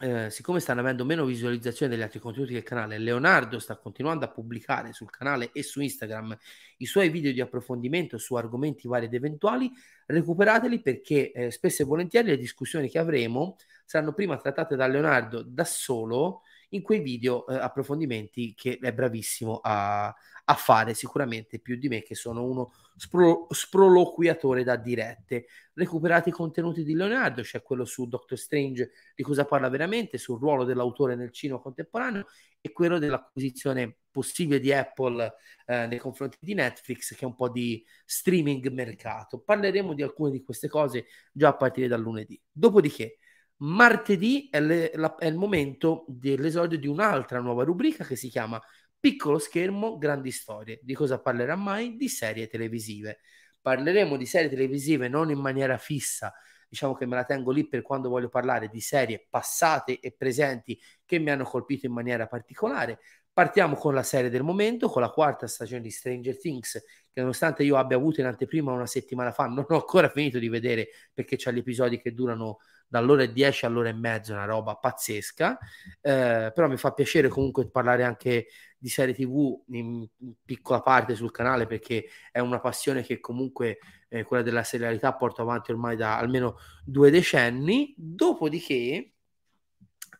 [0.00, 4.30] eh, siccome stanno avendo meno visualizzazioni degli altri contenuti del canale, Leonardo sta continuando a
[4.30, 6.36] pubblicare sul canale e su Instagram
[6.78, 9.70] i suoi video di approfondimento su argomenti vari ed eventuali.
[10.06, 15.42] Recuperateli perché eh, spesso e volentieri le discussioni che avremo saranno prima trattate da Leonardo
[15.42, 21.76] da solo in quei video eh, approfondimenti che è bravissimo a, a, fare sicuramente più
[21.76, 25.46] di me che sono uno spro, sproloquiatore da dirette.
[25.74, 30.38] Recuperate i contenuti di Leonardo, c'è quello su Doctor Strange di cosa parla veramente, sul
[30.38, 32.26] ruolo dell'autore nel cinema contemporaneo
[32.60, 35.34] e quello dell'acquisizione possibile di Apple
[35.66, 39.38] eh, nei confronti di Netflix che è un po' di streaming mercato.
[39.38, 42.40] Parleremo di alcune di queste cose già a partire dal lunedì.
[42.50, 43.18] Dopodiché
[43.58, 48.60] Martedì è, le, la, è, il momento dell'esordio di un'altra nuova rubrica che si chiama
[49.00, 50.80] Piccolo schermo, grandi storie.
[50.82, 51.96] Di cosa parlerà mai?
[51.96, 53.20] Di serie televisive.
[53.60, 56.34] Parleremo di serie televisive non in maniera fissa,
[56.68, 60.80] diciamo che me la tengo lì per quando voglio parlare di serie passate e presenti
[61.04, 62.98] che mi hanno colpito in maniera particolare.
[63.32, 66.82] Partiamo con la serie del momento, con la quarta stagione di Stranger Things,
[67.12, 70.48] che nonostante io abbia avuto in anteprima una settimana fa, non ho ancora finito di
[70.48, 72.58] vedere perché c'è gli episodi che durano
[72.88, 75.58] dall'ora e 10 all'ora e mezza, una roba pazzesca,
[76.00, 78.46] eh, però mi fa piacere comunque parlare anche
[78.78, 80.06] di serie tv in,
[80.44, 83.78] piccola parte sul canale perché è una passione che comunque
[84.08, 89.12] eh, quella della serialità porto avanti ormai da almeno due decenni, dopodiché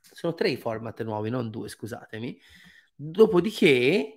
[0.00, 2.38] sono tre i format nuovi, non due, scusatemi,
[2.94, 4.12] dopodiché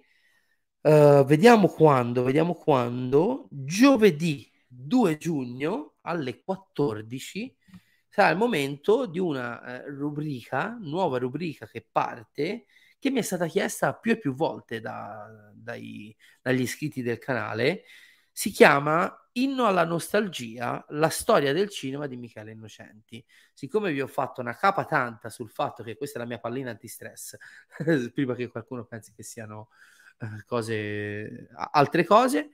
[0.84, 7.56] Uh, vediamo quando, vediamo quando, giovedì 2 giugno alle 14
[8.12, 12.66] sarà il momento di una eh, rubrica, nuova rubrica che parte,
[12.99, 17.84] che mi è stata chiesta più e più volte da, dai, dagli iscritti del canale.
[18.30, 23.26] Si chiama Inno alla nostalgia, la storia del cinema di Michele Innocenti.
[23.53, 26.72] Siccome vi ho fatto una capa tanta sul fatto che questa è la mia pallina
[26.72, 27.38] antistress,
[28.14, 29.70] prima che qualcuno pensi che siano
[30.20, 32.49] uh, cose, altre cose,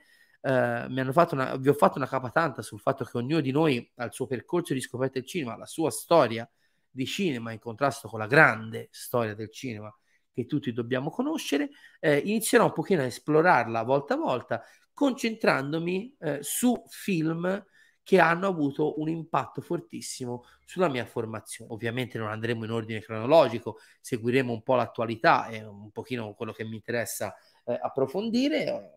[0.48, 3.42] uh, mi hanno fatto una, vi ho fatto una capa tanta sul fatto che ognuno
[3.42, 6.50] di noi ha il suo percorso di scoperta del cinema, la sua storia
[6.90, 9.96] di cinema in contrasto con la grande storia del cinema
[10.34, 11.70] che tutti dobbiamo conoscere,
[12.00, 17.66] eh, inizierò un pochino a esplorarla volta a volta, concentrandomi eh, su film
[18.08, 21.74] che hanno avuto un impatto fortissimo sulla mia formazione.
[21.74, 26.64] Ovviamente non andremo in ordine cronologico, seguiremo un po' l'attualità e un pochino quello che
[26.64, 27.36] mi interessa
[27.66, 28.97] eh, approfondire.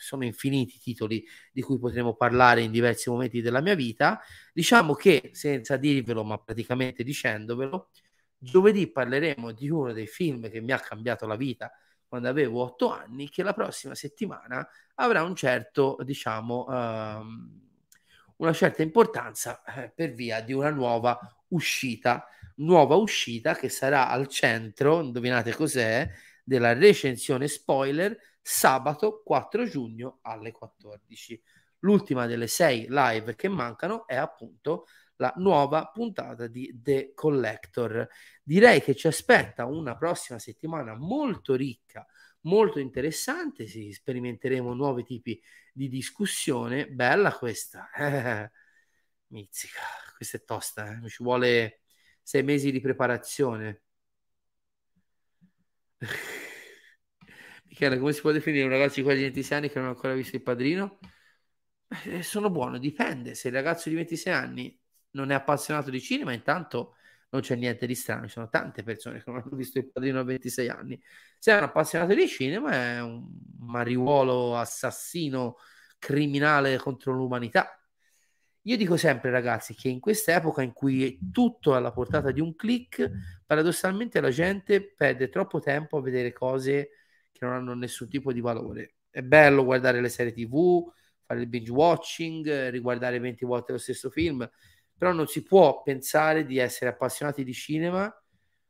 [0.00, 4.20] Sono infiniti i titoli di cui potremo parlare in diversi momenti della mia vita.
[4.52, 7.88] Diciamo che, senza dirvelo, ma praticamente dicendovelo,
[8.44, 11.72] Giovedì parleremo di uno dei film che mi ha cambiato la vita
[12.06, 17.60] quando avevo otto anni, che la prossima settimana avrà un certo, diciamo, um,
[18.36, 24.28] una certa importanza eh, per via di una nuova uscita, nuova uscita che sarà al
[24.28, 26.08] centro, indovinate cos'è,
[26.44, 28.16] della recensione spoiler
[28.46, 31.42] sabato 4 giugno alle 14.
[31.78, 34.86] L'ultima delle sei live che mancano è appunto
[35.16, 38.06] la nuova puntata di The Collector.
[38.42, 42.06] Direi che ci aspetta una prossima settimana molto ricca,
[42.42, 45.40] molto interessante, sì, sperimenteremo nuovi tipi
[45.72, 46.86] di discussione.
[46.88, 47.88] Bella questa,
[49.28, 49.80] mizzica,
[50.16, 50.96] questa è tosta, eh.
[51.00, 51.80] mi ci vuole
[52.22, 53.82] sei mesi di preparazione.
[57.74, 60.14] Michele, come si può definire un ragazzo di quasi 26 anni che non ha ancora
[60.14, 61.00] visto il padrino?
[62.06, 63.34] Eh, sono buono, dipende.
[63.34, 66.94] Se il ragazzo di 26 anni non è appassionato di cinema, intanto
[67.30, 70.20] non c'è niente di strano, ci sono tante persone che non hanno visto il padrino
[70.20, 71.02] a 26 anni.
[71.36, 73.26] Se è un appassionato di cinema è un
[73.58, 75.56] mariuolo assassino
[75.98, 77.76] criminale contro l'umanità.
[78.66, 82.40] Io dico sempre, ragazzi, che in questa epoca in cui tutto è alla portata di
[82.40, 83.10] un click,
[83.44, 86.90] paradossalmente la gente perde troppo tempo a vedere cose
[87.34, 88.94] che non hanno nessun tipo di valore.
[89.10, 90.88] È bello guardare le serie TV,
[91.24, 94.48] fare il binge watching, riguardare 20 volte lo stesso film,
[94.96, 98.12] però non si può pensare di essere appassionati di cinema,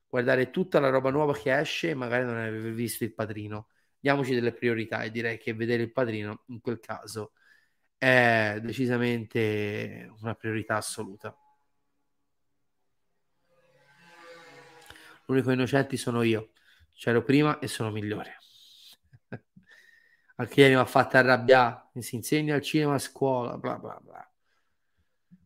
[0.08, 3.68] guardare tutta la roba nuova che esce e magari non aver visto il padrino.
[4.00, 7.32] Diamoci delle priorità e direi che vedere il padrino in quel caso
[7.98, 11.36] è decisamente una priorità assoluta.
[15.26, 16.50] L'unico innocenti sono io.
[16.92, 18.38] C'ero prima e sono migliore.
[20.36, 21.90] Anche ieri mi ha fatto arrabbiare.
[22.00, 24.28] Si insegna il cinema a scuola, bla bla bla.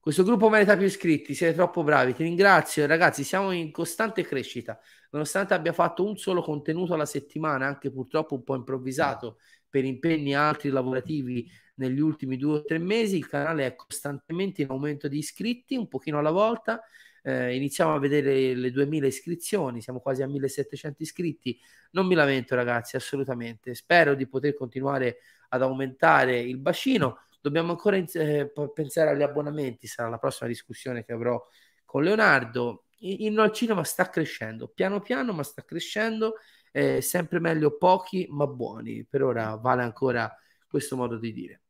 [0.01, 2.87] Questo gruppo merita più iscritti, siete troppo bravi, ti ringrazio.
[2.87, 4.79] Ragazzi, siamo in costante crescita.
[5.11, 10.35] Nonostante abbia fatto un solo contenuto alla settimana, anche purtroppo un po' improvvisato per impegni
[10.35, 15.19] altri lavorativi negli ultimi due o tre mesi, il canale è costantemente in aumento di
[15.19, 16.83] iscritti, un pochino alla volta.
[17.29, 21.59] Eh, iniziamo a vedere le 2000 iscrizioni, siamo quasi a 1700 iscritti.
[21.93, 23.75] Non mi lamento, ragazzi, assolutamente.
[23.75, 25.19] Spero di poter continuare
[25.49, 31.13] ad aumentare il bacino Dobbiamo ancora eh, pensare agli abbonamenti, sarà la prossima discussione che
[31.13, 31.43] avrò
[31.85, 32.85] con Leonardo.
[32.99, 36.35] Il al cinema sta crescendo, piano piano, ma sta crescendo.
[36.73, 39.05] Eh, sempre meglio pochi, ma buoni.
[39.05, 40.35] Per ora vale ancora
[40.69, 41.63] questo modo di dire.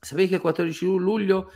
[0.00, 1.52] Sapete che il 14 luglio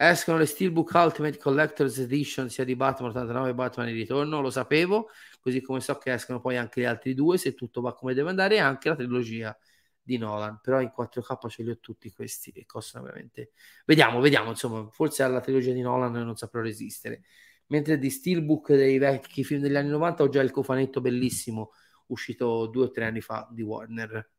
[0.00, 4.50] escono le Steelbook Ultimate Collector's Edition sia di Batman 89 e Batman in ritorno, lo
[4.50, 8.14] sapevo, così come so che escono poi anche gli altri due, se tutto va come
[8.14, 9.58] deve andare, e anche la trilogia
[10.00, 13.50] di Nolan, però in 4K ce li ho tutti questi e costano veramente.
[13.84, 17.24] Vediamo, vediamo, insomma, forse alla trilogia di Nolan non saprò resistere.
[17.66, 21.72] Mentre di Steelbook dei vecchi film degli anni 90 ho già il cofanetto bellissimo
[22.06, 24.30] uscito due o tre anni fa di Warner.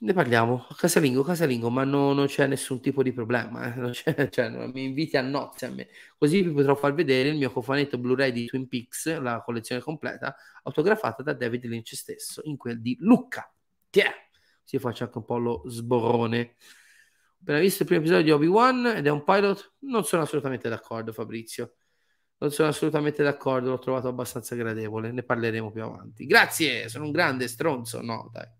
[0.00, 3.76] Ne parliamo, casalingo, casalingo, ma no, non c'è nessun tipo di problema, eh.
[3.76, 3.92] non
[4.30, 5.88] cioè, non mi inviti a nozze a me.
[6.16, 10.36] Così vi potrò far vedere il mio cofanetto Blu-ray di Twin Peaks, la collezione completa,
[10.62, 13.52] autografata da David Lynch stesso, in quel di Lucca.
[13.90, 14.08] Tiè!
[14.62, 16.54] Si faccia anche un po' lo sborrone.
[17.40, 21.12] Appena visto il primo episodio di Obi-Wan ed è un pilot, non sono assolutamente d'accordo
[21.12, 21.74] Fabrizio.
[22.38, 26.24] Non sono assolutamente d'accordo, l'ho trovato abbastanza gradevole, ne parleremo più avanti.
[26.24, 28.57] Grazie, sono un grande stronzo, no, dai.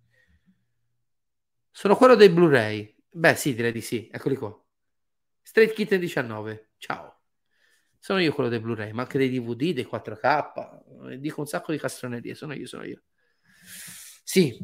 [1.79, 2.93] Sono quello dei Blu-ray.
[3.09, 4.09] Beh, sì, direi di sì.
[4.11, 4.53] Eccoli qua.
[5.41, 6.71] Straight Kitten 19.
[6.77, 7.21] Ciao.
[8.01, 11.19] Sono io quello dei Blu-ray, ma anche dei DVD, dei 4K.
[11.21, 12.35] Dico un sacco di castronerie.
[12.35, 13.03] Sono io, sono io.
[14.25, 14.59] Sì,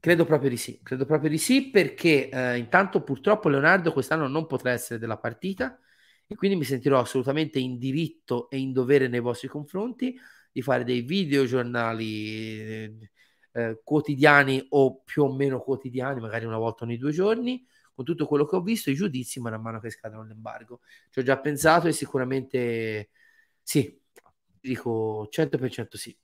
[0.00, 0.80] credo proprio di sì.
[0.82, 5.78] Credo proprio di sì perché eh, intanto purtroppo Leonardo quest'anno non potrà essere della partita
[6.26, 10.18] e quindi mi sentirò assolutamente in diritto e in dovere nei vostri confronti
[10.50, 12.98] di fare dei video giornali
[13.52, 18.26] eh, quotidiani o più o meno quotidiani, magari una volta ogni due giorni, con tutto
[18.26, 20.80] quello che ho visto, i giudizi man mano che scadono l'embargo.
[21.10, 23.10] Ci ho già pensato e sicuramente
[23.62, 24.00] sì,
[24.60, 26.16] dico 100% sì.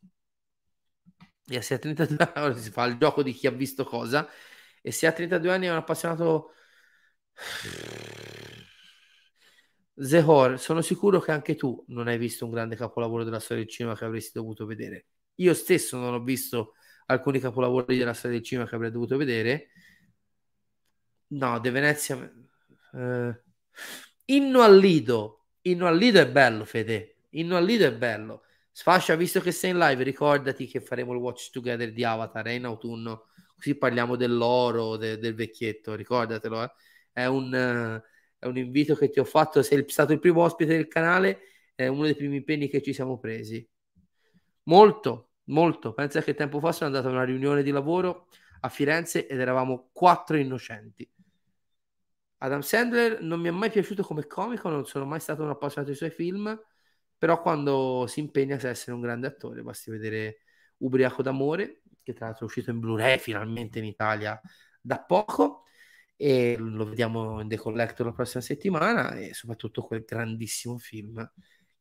[1.49, 4.29] E se a 32 anni si fa il gioco di chi ha visto cosa
[4.83, 6.51] e se a 32 anni è un appassionato
[9.99, 13.73] Zehor, sono sicuro che anche tu non hai visto un grande capolavoro della storia del
[13.73, 15.07] cinema che avresti dovuto vedere.
[15.37, 16.75] Io stesso non ho visto
[17.07, 19.69] alcuni capolavori della storia del cinema che avrei dovuto vedere.
[21.29, 22.17] No, De Venezia.
[22.93, 23.41] Eh.
[24.27, 25.47] Inno al Lido.
[25.63, 27.17] Inno al Lido è bello, Fede.
[27.31, 28.43] Inno al Lido è bello.
[28.71, 32.55] Sfascia, visto che sei in live, ricordati che faremo il watch together di Avatar eh,
[32.55, 33.29] in autunno.
[33.55, 35.95] Così parliamo dell'oro, de- del vecchietto.
[35.95, 36.71] Ricordatelo, eh.
[37.13, 38.03] È un.
[38.03, 41.41] Uh, è un invito che ti ho fatto, sei stato il primo ospite del canale,
[41.75, 43.67] è uno dei primi impegni che ci siamo presi.
[44.65, 45.93] Molto, molto.
[45.93, 48.29] Pensa che tempo fa sono andato a una riunione di lavoro
[48.61, 51.09] a Firenze ed eravamo quattro innocenti.
[52.39, 55.91] Adam Sandler non mi è mai piaciuto come comico, non sono mai stato un appassionato
[55.91, 56.59] dei suoi film,
[57.17, 60.43] però quando si impegna sa essere un grande attore, basti vedere
[60.79, 64.39] Ubriaco d'amore, che tra l'altro è uscito in Blu-ray finalmente in Italia
[64.81, 65.63] da poco,
[66.15, 71.17] e lo vediamo in The Collector la prossima settimana e soprattutto quel grandissimo film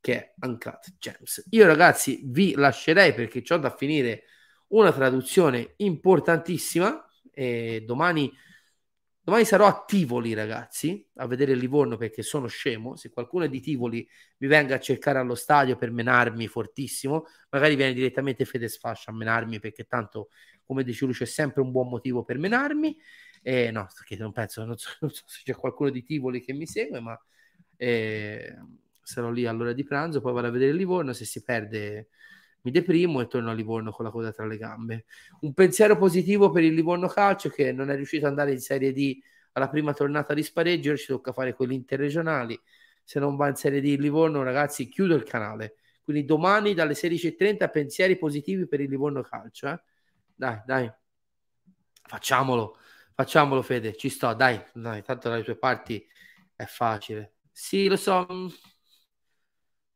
[0.06, 1.48] che è Uncut Gems.
[1.50, 4.26] Io ragazzi vi lascerei perché ho da finire
[4.68, 8.32] una traduzione importantissima e domani,
[9.20, 12.96] domani sarò a Tivoli ragazzi a vedere Livorno perché sono scemo.
[12.96, 17.26] Se qualcuno di Tivoli mi venga a cercare allo stadio per menarmi fortissimo.
[17.50, 20.30] Magari viene direttamente Fede Fascia a menarmi perché tanto
[20.66, 22.96] come dice lui c'è sempre un buon motivo per menarmi.
[23.42, 23.88] Eh, no,
[24.20, 27.20] non penso, non so, non so, se c'è qualcuno di Tivoli che mi segue, ma
[27.76, 28.56] eh,
[29.06, 32.10] sarò lì all'ora di pranzo, poi vado a vedere Livorno, se si perde
[32.62, 35.06] mi deprimo e torno a Livorno con la coda tra le gambe.
[35.42, 38.92] Un pensiero positivo per il Livorno Calcio che non è riuscito ad andare in Serie
[38.92, 39.20] D
[39.52, 42.60] alla prima tornata di spareggio, ora ci tocca fare quelli interregionali.
[43.04, 45.76] Se non va in Serie D il Livorno, ragazzi, chiudo il canale.
[46.04, 49.70] Quindi domani dalle 16.30 pensieri positivi per il Livorno Calcio.
[49.70, 49.80] Eh?
[50.34, 50.92] Dai, dai,
[52.02, 52.78] facciamolo.
[53.14, 56.06] Facciamolo, Fede, ci sto, dai, dai, tanto dalle tue parti
[56.56, 57.36] è facile.
[57.52, 58.26] Sì, lo so.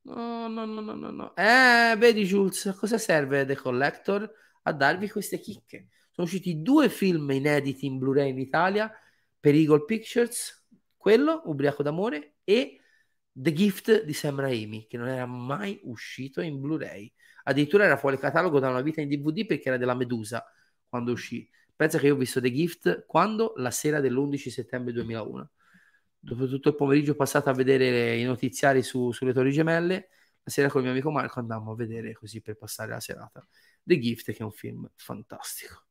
[0.09, 1.35] No, no, no, no, no.
[1.35, 4.29] Eh, vedi, Jules, a cosa serve The Collector?
[4.63, 5.89] A darvi queste chicche.
[6.09, 8.91] Sono usciti due film inediti in Blu-ray in Italia
[9.39, 12.79] per Eagle Pictures, quello, Ubriaco d'amore, e
[13.31, 17.11] The Gift di Sam Raimi, che non era mai uscito in Blu-ray.
[17.43, 20.43] Addirittura era fuori catalogo da una vita in DVD perché era della Medusa
[20.87, 21.47] quando uscì.
[21.75, 23.53] Pensa che io ho visto The Gift quando?
[23.57, 25.51] La sera dell'11 settembre 2001.
[26.21, 30.09] Dopo tutto il pomeriggio passato a vedere i notiziari su, sulle Torri Gemelle,
[30.43, 33.47] la sera con il mio amico Marco andammo a vedere così per passare la serata.
[33.83, 35.85] The Gift, che è un film fantastico.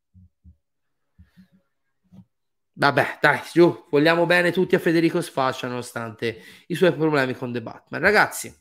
[2.72, 7.60] Vabbè, dai, giù, vogliamo bene tutti a Federico Sfascia nonostante i suoi problemi con The
[7.60, 8.00] Batman.
[8.00, 8.54] Ragazzi,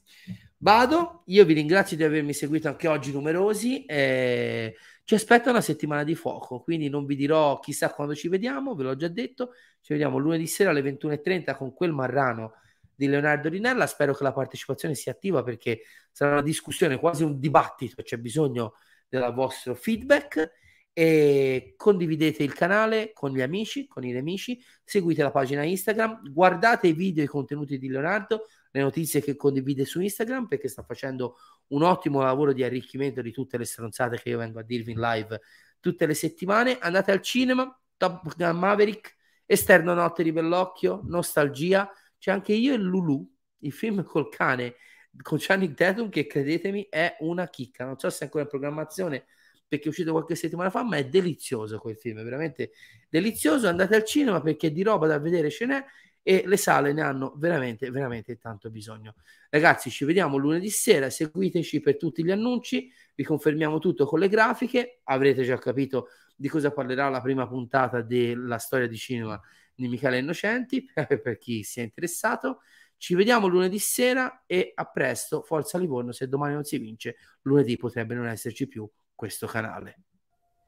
[0.58, 3.86] vado, io vi ringrazio di avermi seguito anche oggi numerosi.
[3.86, 4.76] Eh,
[5.08, 8.84] ci aspetta una settimana di fuoco, quindi non vi dirò chissà quando ci vediamo, ve
[8.84, 12.56] l'ho già detto, ci vediamo lunedì sera alle 21.30 con quel marrano
[12.94, 17.40] di Leonardo Rinella, spero che la partecipazione sia attiva perché sarà una discussione, quasi un
[17.40, 18.74] dibattito, c'è bisogno
[19.08, 20.52] del vostro feedback.
[20.92, 26.88] E condividete il canale con gli amici, con i nemici, seguite la pagina Instagram, guardate
[26.88, 30.84] i video e i contenuti di Leonardo, le notizie che condivide su Instagram perché sta
[30.84, 31.38] facendo
[31.68, 35.00] un ottimo lavoro di arricchimento di tutte le stronzate che io vengo a dirvi in
[35.00, 35.40] live
[35.80, 36.78] tutte le settimane.
[36.80, 39.16] Andate al cinema, Top Gun Maverick,
[39.46, 44.76] Esterno Notte di Bellocchio, Nostalgia, c'è anche io e Lulu, il film col cane
[45.22, 49.26] con Channing Tatum che credetemi è una chicca, non so se è ancora in programmazione
[49.68, 52.72] perché è uscito qualche settimana fa, ma è delizioso quel film, veramente
[53.10, 53.68] delizioso.
[53.68, 55.86] Andate al cinema perché di roba da vedere ce n'è
[56.28, 59.16] e le sale ne hanno veramente, veramente tanto bisogno.
[59.50, 64.28] Ragazzi, ci vediamo lunedì sera, seguiteci per tutti gli annunci, vi confermiamo tutto con le
[64.28, 69.40] grafiche, avrete già capito di cosa parlerà la prima puntata della storia di cinema
[69.74, 70.86] di Michele Innocenti,
[71.24, 72.60] per chi sia interessato.
[72.98, 77.78] Ci vediamo lunedì sera e a presto, forza Livorno, se domani non si vince, lunedì
[77.78, 80.07] potrebbe non esserci più questo canale.